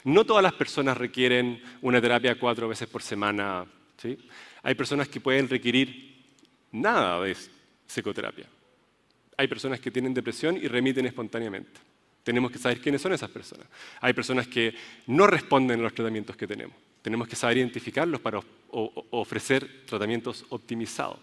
No 0.03 0.25
todas 0.25 0.43
las 0.43 0.53
personas 0.53 0.97
requieren 0.97 1.61
una 1.81 2.01
terapia 2.01 2.39
cuatro 2.39 2.67
veces 2.69 2.87
por 2.87 3.01
semana. 3.01 3.65
¿sí? 3.97 4.17
Hay 4.63 4.75
personas 4.75 5.09
que 5.09 5.19
pueden 5.19 5.49
requerir 5.49 6.23
nada 6.71 7.21
de 7.21 7.35
psicoterapia. 7.85 8.47
Hay 9.39 9.47
personas 9.47 9.79
que 9.79 9.89
tienen 9.89 10.13
depresión 10.13 10.57
y 10.57 10.67
remiten 10.67 11.05
espontáneamente. 11.05 11.79
Tenemos 12.25 12.51
que 12.51 12.57
saber 12.57 12.81
quiénes 12.81 13.01
son 13.01 13.13
esas 13.13 13.29
personas. 13.29 13.67
Hay 14.01 14.11
personas 14.11 14.49
que 14.49 14.75
no 15.07 15.27
responden 15.27 15.79
a 15.79 15.83
los 15.83 15.93
tratamientos 15.93 16.35
que 16.35 16.45
tenemos. 16.45 16.75
Tenemos 17.01 17.25
que 17.25 17.37
saber 17.37 17.59
identificarlos 17.59 18.19
para 18.19 18.41
ofrecer 18.71 19.85
tratamientos 19.85 20.45
optimizados. 20.49 21.19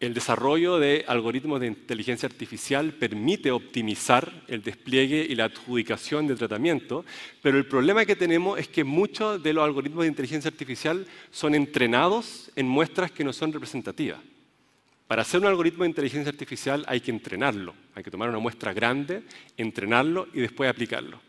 El 0.00 0.14
desarrollo 0.14 0.80
de 0.80 1.04
algoritmos 1.06 1.60
de 1.60 1.68
inteligencia 1.68 2.28
artificial 2.28 2.92
permite 2.94 3.52
optimizar 3.52 4.42
el 4.48 4.64
despliegue 4.64 5.24
y 5.30 5.36
la 5.36 5.44
adjudicación 5.44 6.26
de 6.26 6.34
tratamiento, 6.34 7.04
pero 7.40 7.56
el 7.56 7.66
problema 7.66 8.04
que 8.04 8.16
tenemos 8.16 8.58
es 8.58 8.66
que 8.66 8.82
muchos 8.82 9.40
de 9.44 9.52
los 9.52 9.62
algoritmos 9.62 10.02
de 10.02 10.08
inteligencia 10.08 10.50
artificial 10.50 11.06
son 11.30 11.54
entrenados 11.54 12.50
en 12.56 12.66
muestras 12.66 13.12
que 13.12 13.22
no 13.22 13.32
son 13.32 13.52
representativas. 13.52 14.18
Para 15.06 15.22
hacer 15.22 15.40
un 15.40 15.46
algoritmo 15.46 15.84
de 15.84 15.90
inteligencia 15.90 16.30
artificial 16.30 16.84
hay 16.88 17.00
que 17.00 17.12
entrenarlo, 17.12 17.74
hay 17.94 18.02
que 18.02 18.10
tomar 18.10 18.28
una 18.28 18.38
muestra 18.38 18.72
grande, 18.72 19.22
entrenarlo 19.56 20.26
y 20.34 20.40
después 20.40 20.68
aplicarlo. 20.68 21.20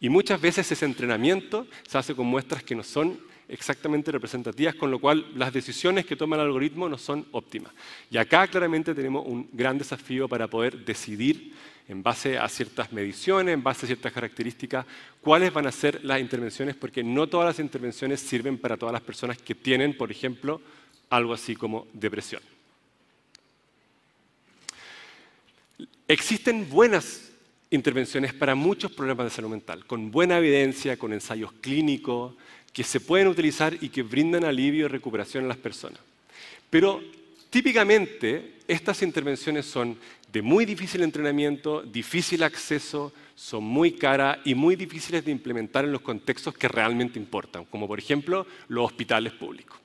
Y 0.00 0.10
muchas 0.10 0.40
veces 0.40 0.70
ese 0.70 0.84
entrenamiento 0.84 1.66
se 1.88 1.96
hace 1.96 2.14
con 2.14 2.26
muestras 2.26 2.62
que 2.62 2.74
no 2.74 2.82
son 2.82 3.18
exactamente 3.48 4.12
representativas, 4.12 4.74
con 4.74 4.90
lo 4.90 4.98
cual 4.98 5.26
las 5.34 5.52
decisiones 5.52 6.04
que 6.04 6.16
toma 6.16 6.36
el 6.36 6.42
algoritmo 6.42 6.88
no 6.88 6.98
son 6.98 7.26
óptimas. 7.32 7.72
Y 8.10 8.18
acá 8.18 8.46
claramente 8.48 8.94
tenemos 8.94 9.26
un 9.26 9.48
gran 9.52 9.78
desafío 9.78 10.28
para 10.28 10.48
poder 10.48 10.84
decidir 10.84 11.54
en 11.88 12.02
base 12.02 12.38
a 12.38 12.48
ciertas 12.48 12.92
mediciones, 12.92 13.54
en 13.54 13.62
base 13.62 13.86
a 13.86 13.88
ciertas 13.88 14.12
características, 14.12 14.86
cuáles 15.20 15.52
van 15.52 15.66
a 15.66 15.72
ser 15.72 16.04
las 16.04 16.20
intervenciones, 16.20 16.74
porque 16.74 17.02
no 17.02 17.26
todas 17.28 17.46
las 17.46 17.58
intervenciones 17.58 18.20
sirven 18.20 18.58
para 18.58 18.76
todas 18.76 18.92
las 18.92 19.02
personas 19.02 19.38
que 19.38 19.54
tienen, 19.54 19.96
por 19.96 20.10
ejemplo, 20.10 20.60
algo 21.10 21.32
así 21.32 21.54
como 21.56 21.86
depresión. 21.92 22.42
Existen 26.12 26.68
buenas 26.68 27.30
intervenciones 27.70 28.34
para 28.34 28.54
muchos 28.54 28.92
problemas 28.92 29.24
de 29.24 29.30
salud 29.30 29.48
mental, 29.48 29.86
con 29.86 30.10
buena 30.10 30.36
evidencia, 30.36 30.98
con 30.98 31.14
ensayos 31.14 31.54
clínicos, 31.62 32.34
que 32.70 32.84
se 32.84 33.00
pueden 33.00 33.28
utilizar 33.28 33.78
y 33.80 33.88
que 33.88 34.02
brindan 34.02 34.44
alivio 34.44 34.84
y 34.84 34.88
recuperación 34.88 35.46
a 35.46 35.48
las 35.48 35.56
personas. 35.56 36.00
Pero 36.68 37.02
típicamente 37.48 38.56
estas 38.68 39.00
intervenciones 39.00 39.64
son 39.64 39.96
de 40.30 40.42
muy 40.42 40.66
difícil 40.66 41.02
entrenamiento, 41.02 41.80
difícil 41.80 42.42
acceso, 42.42 43.14
son 43.34 43.64
muy 43.64 43.92
caras 43.92 44.36
y 44.44 44.54
muy 44.54 44.76
difíciles 44.76 45.24
de 45.24 45.32
implementar 45.32 45.86
en 45.86 45.92
los 45.92 46.02
contextos 46.02 46.52
que 46.52 46.68
realmente 46.68 47.18
importan, 47.18 47.64
como 47.64 47.88
por 47.88 47.98
ejemplo 47.98 48.46
los 48.68 48.84
hospitales 48.84 49.32
públicos, 49.32 49.78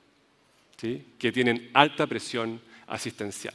que 0.76 1.32
tienen 1.32 1.70
alta 1.72 2.06
presión 2.06 2.60
asistencial. 2.86 3.54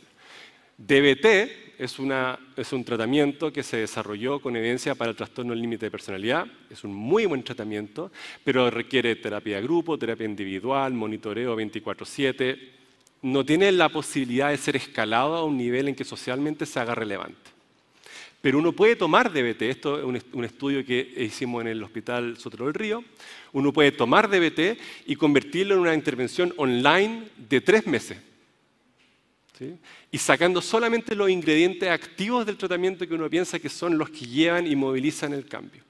DBT 0.75 1.72
es, 1.83 1.99
un 2.73 2.83
tratamiento 2.83 3.51
que 3.51 3.61
se 3.61 3.77
desarrolló 3.77 4.39
con 4.39 4.55
evidencia 4.55 4.95
para 4.95 5.11
el 5.11 5.17
trastorno 5.17 5.51
del 5.51 5.61
límite 5.61 5.87
de 5.87 5.91
personalidad. 5.91 6.47
Es 6.69 6.83
un 6.83 6.93
muy 6.93 7.25
buen 7.25 7.43
tratamiento, 7.43 8.11
pero 8.43 8.69
requiere 8.69 9.15
terapia 9.17 9.57
de 9.57 9.63
grupo, 9.63 9.97
terapia 9.97 10.25
individual, 10.25 10.93
monitoreo 10.93 11.55
24/7. 11.55 12.57
No 13.21 13.45
tiene 13.45 13.71
la 13.71 13.89
posibilidad 13.89 14.49
de 14.49 14.57
ser 14.57 14.75
escalado 14.75 15.35
a 15.35 15.43
un 15.43 15.57
nivel 15.57 15.89
en 15.89 15.95
que 15.95 16.03
socialmente 16.03 16.65
se 16.65 16.79
haga 16.79 16.95
relevante. 16.95 17.51
Pero 18.41 18.59
uno 18.59 18.73
puede 18.73 18.95
tomar 18.95 19.31
DBT, 19.31 19.69
esto 19.69 19.97
es 19.99 20.23
un 20.33 20.43
estudio 20.43 20.85
que 20.85 21.13
hicimos 21.17 21.61
en 21.61 21.67
el 21.67 21.83
Hospital 21.83 22.37
Sotero 22.37 22.65
del 22.65 22.73
Río, 22.73 23.03
uno 23.53 23.71
puede 23.71 23.93
tomar 23.93 24.29
DBT 24.29 24.77
y 25.05 25.15
convertirlo 25.15 25.75
en 25.75 25.81
una 25.81 25.93
intervención 25.93 26.53
online 26.57 27.23
de 27.37 27.61
tres 27.61 27.87
meses 27.87 28.17
y 30.11 30.17
sacando 30.17 30.61
solamente 30.61 31.15
los 31.15 31.29
ingredientes 31.29 31.89
activos 31.89 32.45
del 32.45 32.57
tratamiento 32.57 33.07
que 33.07 33.13
uno 33.13 33.29
piensa 33.29 33.59
que 33.59 33.69
son 33.69 33.97
los 33.97 34.09
que 34.09 34.25
llevan 34.25 34.67
y 34.67 34.75
movilizan 34.75 35.33
el 35.33 35.45
cambio. 35.45 35.83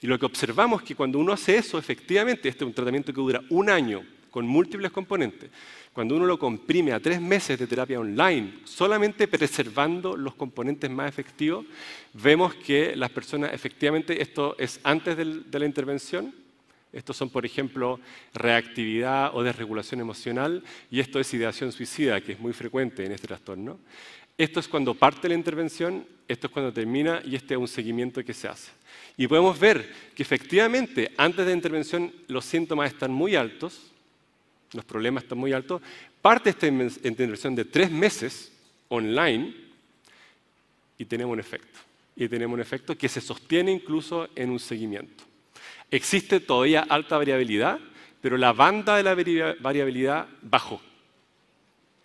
Y 0.00 0.06
lo 0.06 0.18
que 0.18 0.26
observamos 0.26 0.82
es 0.82 0.88
que 0.88 0.94
cuando 0.94 1.18
uno 1.18 1.32
hace 1.32 1.56
eso, 1.56 1.78
efectivamente, 1.78 2.48
este 2.48 2.64
es 2.64 2.68
un 2.68 2.74
tratamiento 2.74 3.12
que 3.12 3.20
dura 3.20 3.42
un 3.50 3.70
año 3.70 4.04
con 4.30 4.46
múltiples 4.46 4.90
componentes, 4.92 5.50
cuando 5.92 6.14
uno 6.14 6.24
lo 6.24 6.38
comprime 6.38 6.92
a 6.92 7.00
tres 7.00 7.20
meses 7.20 7.58
de 7.58 7.66
terapia 7.66 7.98
online, 7.98 8.60
solamente 8.64 9.26
preservando 9.26 10.16
los 10.16 10.34
componentes 10.36 10.88
más 10.88 11.08
efectivos, 11.08 11.66
vemos 12.14 12.54
que 12.54 12.94
las 12.94 13.10
personas, 13.10 13.52
efectivamente, 13.52 14.22
esto 14.22 14.54
es 14.58 14.78
antes 14.84 15.16
de 15.16 15.58
la 15.58 15.66
intervención, 15.66 16.32
estos 16.92 17.16
son, 17.16 17.30
por 17.30 17.46
ejemplo, 17.46 18.00
reactividad 18.34 19.30
o 19.34 19.42
desregulación 19.42 20.00
emocional 20.00 20.62
y 20.90 21.00
esto 21.00 21.20
es 21.20 21.32
ideación 21.32 21.70
suicida, 21.70 22.20
que 22.20 22.32
es 22.32 22.40
muy 22.40 22.52
frecuente 22.52 23.04
en 23.04 23.12
este 23.12 23.28
trastorno. 23.28 23.78
Esto 24.36 24.58
es 24.58 24.66
cuando 24.66 24.94
parte 24.94 25.28
la 25.28 25.34
intervención, 25.34 26.04
esto 26.26 26.46
es 26.46 26.52
cuando 26.52 26.72
termina 26.72 27.22
y 27.24 27.36
este 27.36 27.54
es 27.54 27.60
un 27.60 27.68
seguimiento 27.68 28.24
que 28.24 28.34
se 28.34 28.48
hace. 28.48 28.72
Y 29.16 29.28
podemos 29.28 29.58
ver 29.58 29.92
que 30.14 30.22
efectivamente 30.22 31.12
antes 31.16 31.44
de 31.44 31.52
la 31.52 31.56
intervención 31.56 32.12
los 32.26 32.44
síntomas 32.44 32.92
están 32.92 33.12
muy 33.12 33.36
altos, 33.36 33.92
los 34.72 34.84
problemas 34.84 35.24
están 35.24 35.38
muy 35.38 35.52
altos, 35.52 35.82
parte 36.22 36.50
esta 36.50 36.66
intervención 36.66 37.54
de 37.54 37.64
tres 37.64 37.90
meses 37.90 38.50
online 38.88 39.54
y 40.98 41.04
tenemos 41.04 41.32
un 41.34 41.40
efecto. 41.40 41.78
Y 42.16 42.28
tenemos 42.28 42.54
un 42.54 42.60
efecto 42.60 42.96
que 42.96 43.08
se 43.08 43.20
sostiene 43.20 43.72
incluso 43.72 44.28
en 44.34 44.50
un 44.50 44.58
seguimiento. 44.58 45.29
Existe 45.90 46.40
todavía 46.40 46.86
alta 46.88 47.18
variabilidad, 47.18 47.78
pero 48.20 48.36
la 48.36 48.52
banda 48.52 48.96
de 48.96 49.02
la 49.02 49.14
variabilidad 49.60 50.28
bajó. 50.42 50.80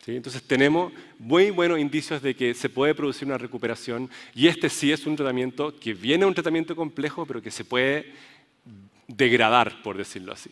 Entonces 0.08 0.44
tenemos 0.44 0.94
muy 1.18 1.50
buenos 1.50 1.80
indicios 1.80 2.22
de 2.22 2.36
que 2.36 2.54
se 2.54 2.70
puede 2.70 2.94
producir 2.94 3.28
una 3.28 3.40
recuperación 3.40 4.10
y 4.36 4.48
este 4.48 4.70
sí 4.70 4.92
es 4.92 5.08
un 5.08 5.16
tratamiento 5.16 5.74
que 5.80 5.96
viene 5.96 6.26
un 6.26 6.34
tratamiento 6.36 6.76
complejo, 6.76 7.26
pero 7.26 7.42
que 7.42 7.50
se 7.50 7.66
puede 7.66 8.14
degradar, 9.08 9.82
por 9.82 9.98
decirlo 9.98 10.34
así. 10.34 10.52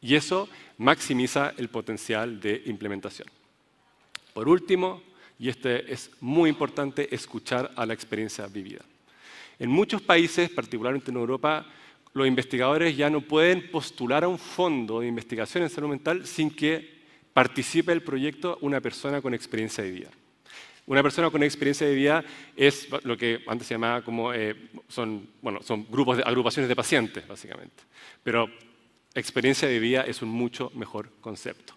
Y 0.00 0.16
eso 0.16 0.48
maximiza 0.78 1.54
el 1.56 1.68
potencial 1.68 2.40
de 2.40 2.62
implementación. 2.66 3.28
Por 4.32 4.48
último, 4.48 5.02
y 5.38 5.48
este 5.48 5.92
es 5.92 6.10
muy 6.20 6.50
importante, 6.50 7.14
escuchar 7.14 7.70
a 7.76 7.86
la 7.86 7.94
experiencia 7.94 8.46
vivida. 8.46 8.84
En 9.60 9.70
muchos 9.70 10.02
países, 10.02 10.50
particularmente 10.50 11.10
en 11.10 11.16
Europa, 11.16 11.66
los 12.18 12.28
investigadores 12.28 12.96
ya 12.96 13.08
no 13.08 13.20
pueden 13.20 13.70
postular 13.70 14.24
a 14.24 14.28
un 14.28 14.38
fondo 14.38 15.00
de 15.00 15.06
investigación 15.06 15.62
en 15.62 15.70
salud 15.70 15.88
mental 15.88 16.26
sin 16.26 16.50
que 16.50 16.98
participe 17.32 17.92
del 17.92 18.02
proyecto 18.02 18.58
una 18.60 18.80
persona 18.80 19.22
con 19.22 19.32
experiencia 19.32 19.82
de 19.84 19.90
vida. 19.90 20.10
Una 20.86 21.02
persona 21.02 21.30
con 21.30 21.42
experiencia 21.42 21.86
de 21.86 21.94
vida 21.94 22.24
es 22.56 22.88
lo 23.04 23.16
que 23.16 23.42
antes 23.46 23.68
se 23.68 23.74
llamaba 23.74 24.02
como, 24.02 24.32
eh, 24.32 24.56
son, 24.88 25.28
bueno, 25.42 25.62
son 25.62 25.86
de, 25.86 26.22
agrupaciones 26.24 26.68
de 26.68 26.74
pacientes, 26.74 27.28
básicamente. 27.28 27.82
Pero 28.22 28.50
experiencia 29.14 29.68
de 29.68 29.78
vida 29.78 30.02
es 30.02 30.22
un 30.22 30.30
mucho 30.30 30.72
mejor 30.74 31.10
concepto. 31.20 31.74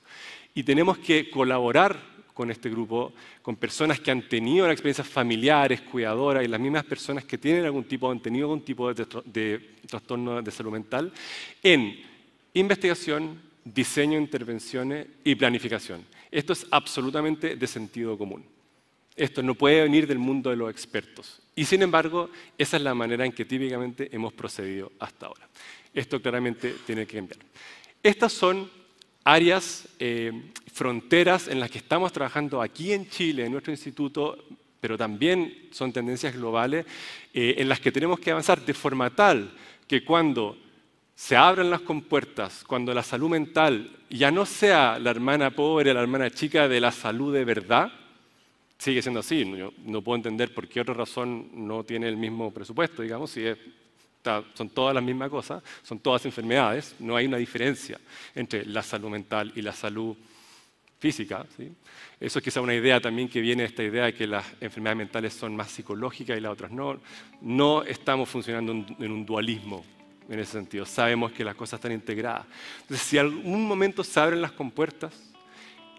Y 0.53 0.63
tenemos 0.63 0.97
que 0.97 1.29
colaborar 1.29 2.10
con 2.33 2.51
este 2.51 2.69
grupo, 2.69 3.13
con 3.41 3.55
personas 3.55 3.99
que 3.99 4.11
han 4.11 4.27
tenido 4.27 4.69
experiencias 4.69 5.07
familiares, 5.07 5.81
cuidadoras 5.81 6.43
y 6.43 6.47
las 6.47 6.59
mismas 6.59 6.83
personas 6.83 7.25
que 7.25 7.37
tienen 7.37 7.65
algún 7.65 7.83
tipo, 7.83 8.09
han 8.09 8.21
tenido 8.21 8.45
algún 8.45 8.61
tipo 8.61 8.93
de, 8.93 9.69
trastorno 9.87 10.41
de 10.41 10.51
salud 10.51 10.71
mental, 10.71 11.11
en 11.61 11.99
investigación, 12.53 13.41
diseño 13.63 14.17
intervenciones 14.17 15.07
y 15.23 15.35
planificación. 15.35 16.05
Esto 16.31 16.53
es 16.53 16.65
absolutamente 16.71 17.55
de 17.55 17.67
sentido 17.67 18.17
común. 18.17 18.43
Esto 19.15 19.43
no 19.43 19.55
puede 19.55 19.81
venir 19.81 20.07
del 20.07 20.19
mundo 20.19 20.49
de 20.49 20.55
los 20.55 20.71
expertos. 20.71 21.41
Y 21.55 21.65
sin 21.65 21.81
embargo, 21.81 22.29
esa 22.57 22.77
es 22.77 22.83
la 22.83 22.95
manera 22.95 23.25
en 23.25 23.33
que 23.33 23.45
típicamente 23.45 24.09
hemos 24.11 24.33
procedido 24.33 24.91
hasta 24.99 25.27
ahora. 25.27 25.47
Esto 25.93 26.21
claramente 26.21 26.75
tiene 26.85 27.05
que 27.05 27.17
cambiar. 27.17 27.39
Estas 28.01 28.31
son 28.31 28.69
áreas, 29.23 29.87
eh, 29.99 30.31
fronteras 30.71 31.47
en 31.47 31.59
las 31.59 31.69
que 31.69 31.77
estamos 31.77 32.11
trabajando 32.11 32.61
aquí 32.61 32.93
en 32.93 33.09
Chile, 33.09 33.45
en 33.45 33.51
nuestro 33.51 33.71
instituto, 33.71 34.37
pero 34.79 34.97
también 34.97 35.69
son 35.71 35.93
tendencias 35.93 36.35
globales 36.35 36.85
eh, 37.33 37.55
en 37.57 37.69
las 37.69 37.79
que 37.79 37.91
tenemos 37.91 38.19
que 38.19 38.31
avanzar 38.31 38.65
de 38.65 38.73
forma 38.73 39.09
tal 39.09 39.51
que 39.87 40.03
cuando 40.03 40.57
se 41.15 41.35
abran 41.35 41.69
las 41.69 41.81
compuertas, 41.81 42.63
cuando 42.65 42.93
la 42.93 43.03
salud 43.03 43.29
mental 43.29 43.91
ya 44.09 44.31
no 44.31 44.45
sea 44.45 44.97
la 44.97 45.11
hermana 45.11 45.51
pobre, 45.51 45.93
la 45.93 46.01
hermana 46.01 46.31
chica 46.31 46.67
de 46.67 46.79
la 46.79 46.91
salud 46.91 47.33
de 47.33 47.45
verdad, 47.45 47.91
sigue 48.77 49.01
siendo 49.03 49.19
así. 49.19 49.45
No, 49.45 49.71
no 49.85 50.01
puedo 50.01 50.15
entender 50.15 50.53
por 50.53 50.67
qué 50.67 50.81
otra 50.81 50.95
razón 50.95 51.49
no 51.53 51.83
tiene 51.83 52.07
el 52.07 52.17
mismo 52.17 52.51
presupuesto, 52.51 53.03
digamos, 53.03 53.29
si 53.29 53.45
es 53.45 53.57
son 54.53 54.69
todas 54.69 54.93
las 54.93 55.03
mismas 55.03 55.29
cosas, 55.29 55.63
son 55.83 55.99
todas 55.99 56.25
enfermedades, 56.25 56.95
no 56.99 57.15
hay 57.15 57.25
una 57.25 57.37
diferencia 57.37 57.99
entre 58.35 58.65
la 58.65 58.83
salud 58.83 59.09
mental 59.09 59.51
y 59.55 59.61
la 59.61 59.73
salud 59.73 60.15
física. 60.99 61.45
¿sí? 61.57 61.71
Eso 62.19 62.39
es 62.39 62.45
quizá 62.45 62.61
una 62.61 62.75
idea 62.75 63.01
también 63.01 63.27
que 63.27 63.41
viene 63.41 63.63
de 63.63 63.69
esta 63.69 63.83
idea 63.83 64.05
de 64.05 64.13
que 64.13 64.27
las 64.27 64.45
enfermedades 64.61 64.97
mentales 64.97 65.33
son 65.33 65.55
más 65.55 65.71
psicológicas 65.71 66.37
y 66.37 66.41
las 66.41 66.51
otras 66.51 66.71
no. 66.71 66.99
No 67.41 67.83
estamos 67.83 68.29
funcionando 68.29 68.71
en 68.71 69.11
un 69.11 69.25
dualismo 69.25 69.83
en 70.29 70.39
ese 70.39 70.53
sentido. 70.53 70.85
Sabemos 70.85 71.31
que 71.31 71.43
las 71.43 71.55
cosas 71.55 71.79
están 71.79 71.91
integradas. 71.91 72.45
Entonces, 72.81 73.05
si 73.05 73.17
algún 73.17 73.67
momento 73.67 74.03
se 74.03 74.19
abren 74.19 74.41
las 74.41 74.51
compuertas, 74.51 75.13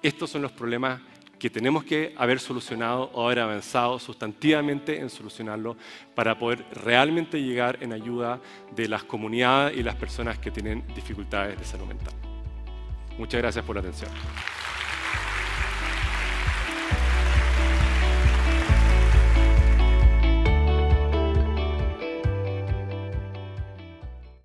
estos 0.03 0.31
son 0.31 0.43
los 0.43 0.53
problemas 0.53 1.01
que 1.43 1.51
tenemos 1.51 1.83
que 1.83 2.15
haber 2.17 2.39
solucionado 2.39 3.11
o 3.15 3.25
haber 3.27 3.41
avanzado 3.41 3.99
sustantivamente 3.99 5.01
en 5.01 5.11
solucionarlo 5.11 5.77
para 6.15 6.39
poder 6.39 6.65
realmente 6.71 7.43
llegar 7.43 7.79
en 7.81 7.93
ayuda 7.93 8.41
de 8.77 8.87
las 8.87 9.03
comunidades 9.03 9.77
y 9.77 9.83
las 9.83 9.97
personas 9.97 10.39
que 10.39 10.53
tienen 10.53 10.85
dificultades 10.95 11.59
de 11.59 11.65
salud 11.65 11.87
mental. 11.87 12.15
Muchas 13.19 13.41
gracias 13.41 13.65
por 13.65 13.75
la 13.75 13.81
atención. 13.81 14.09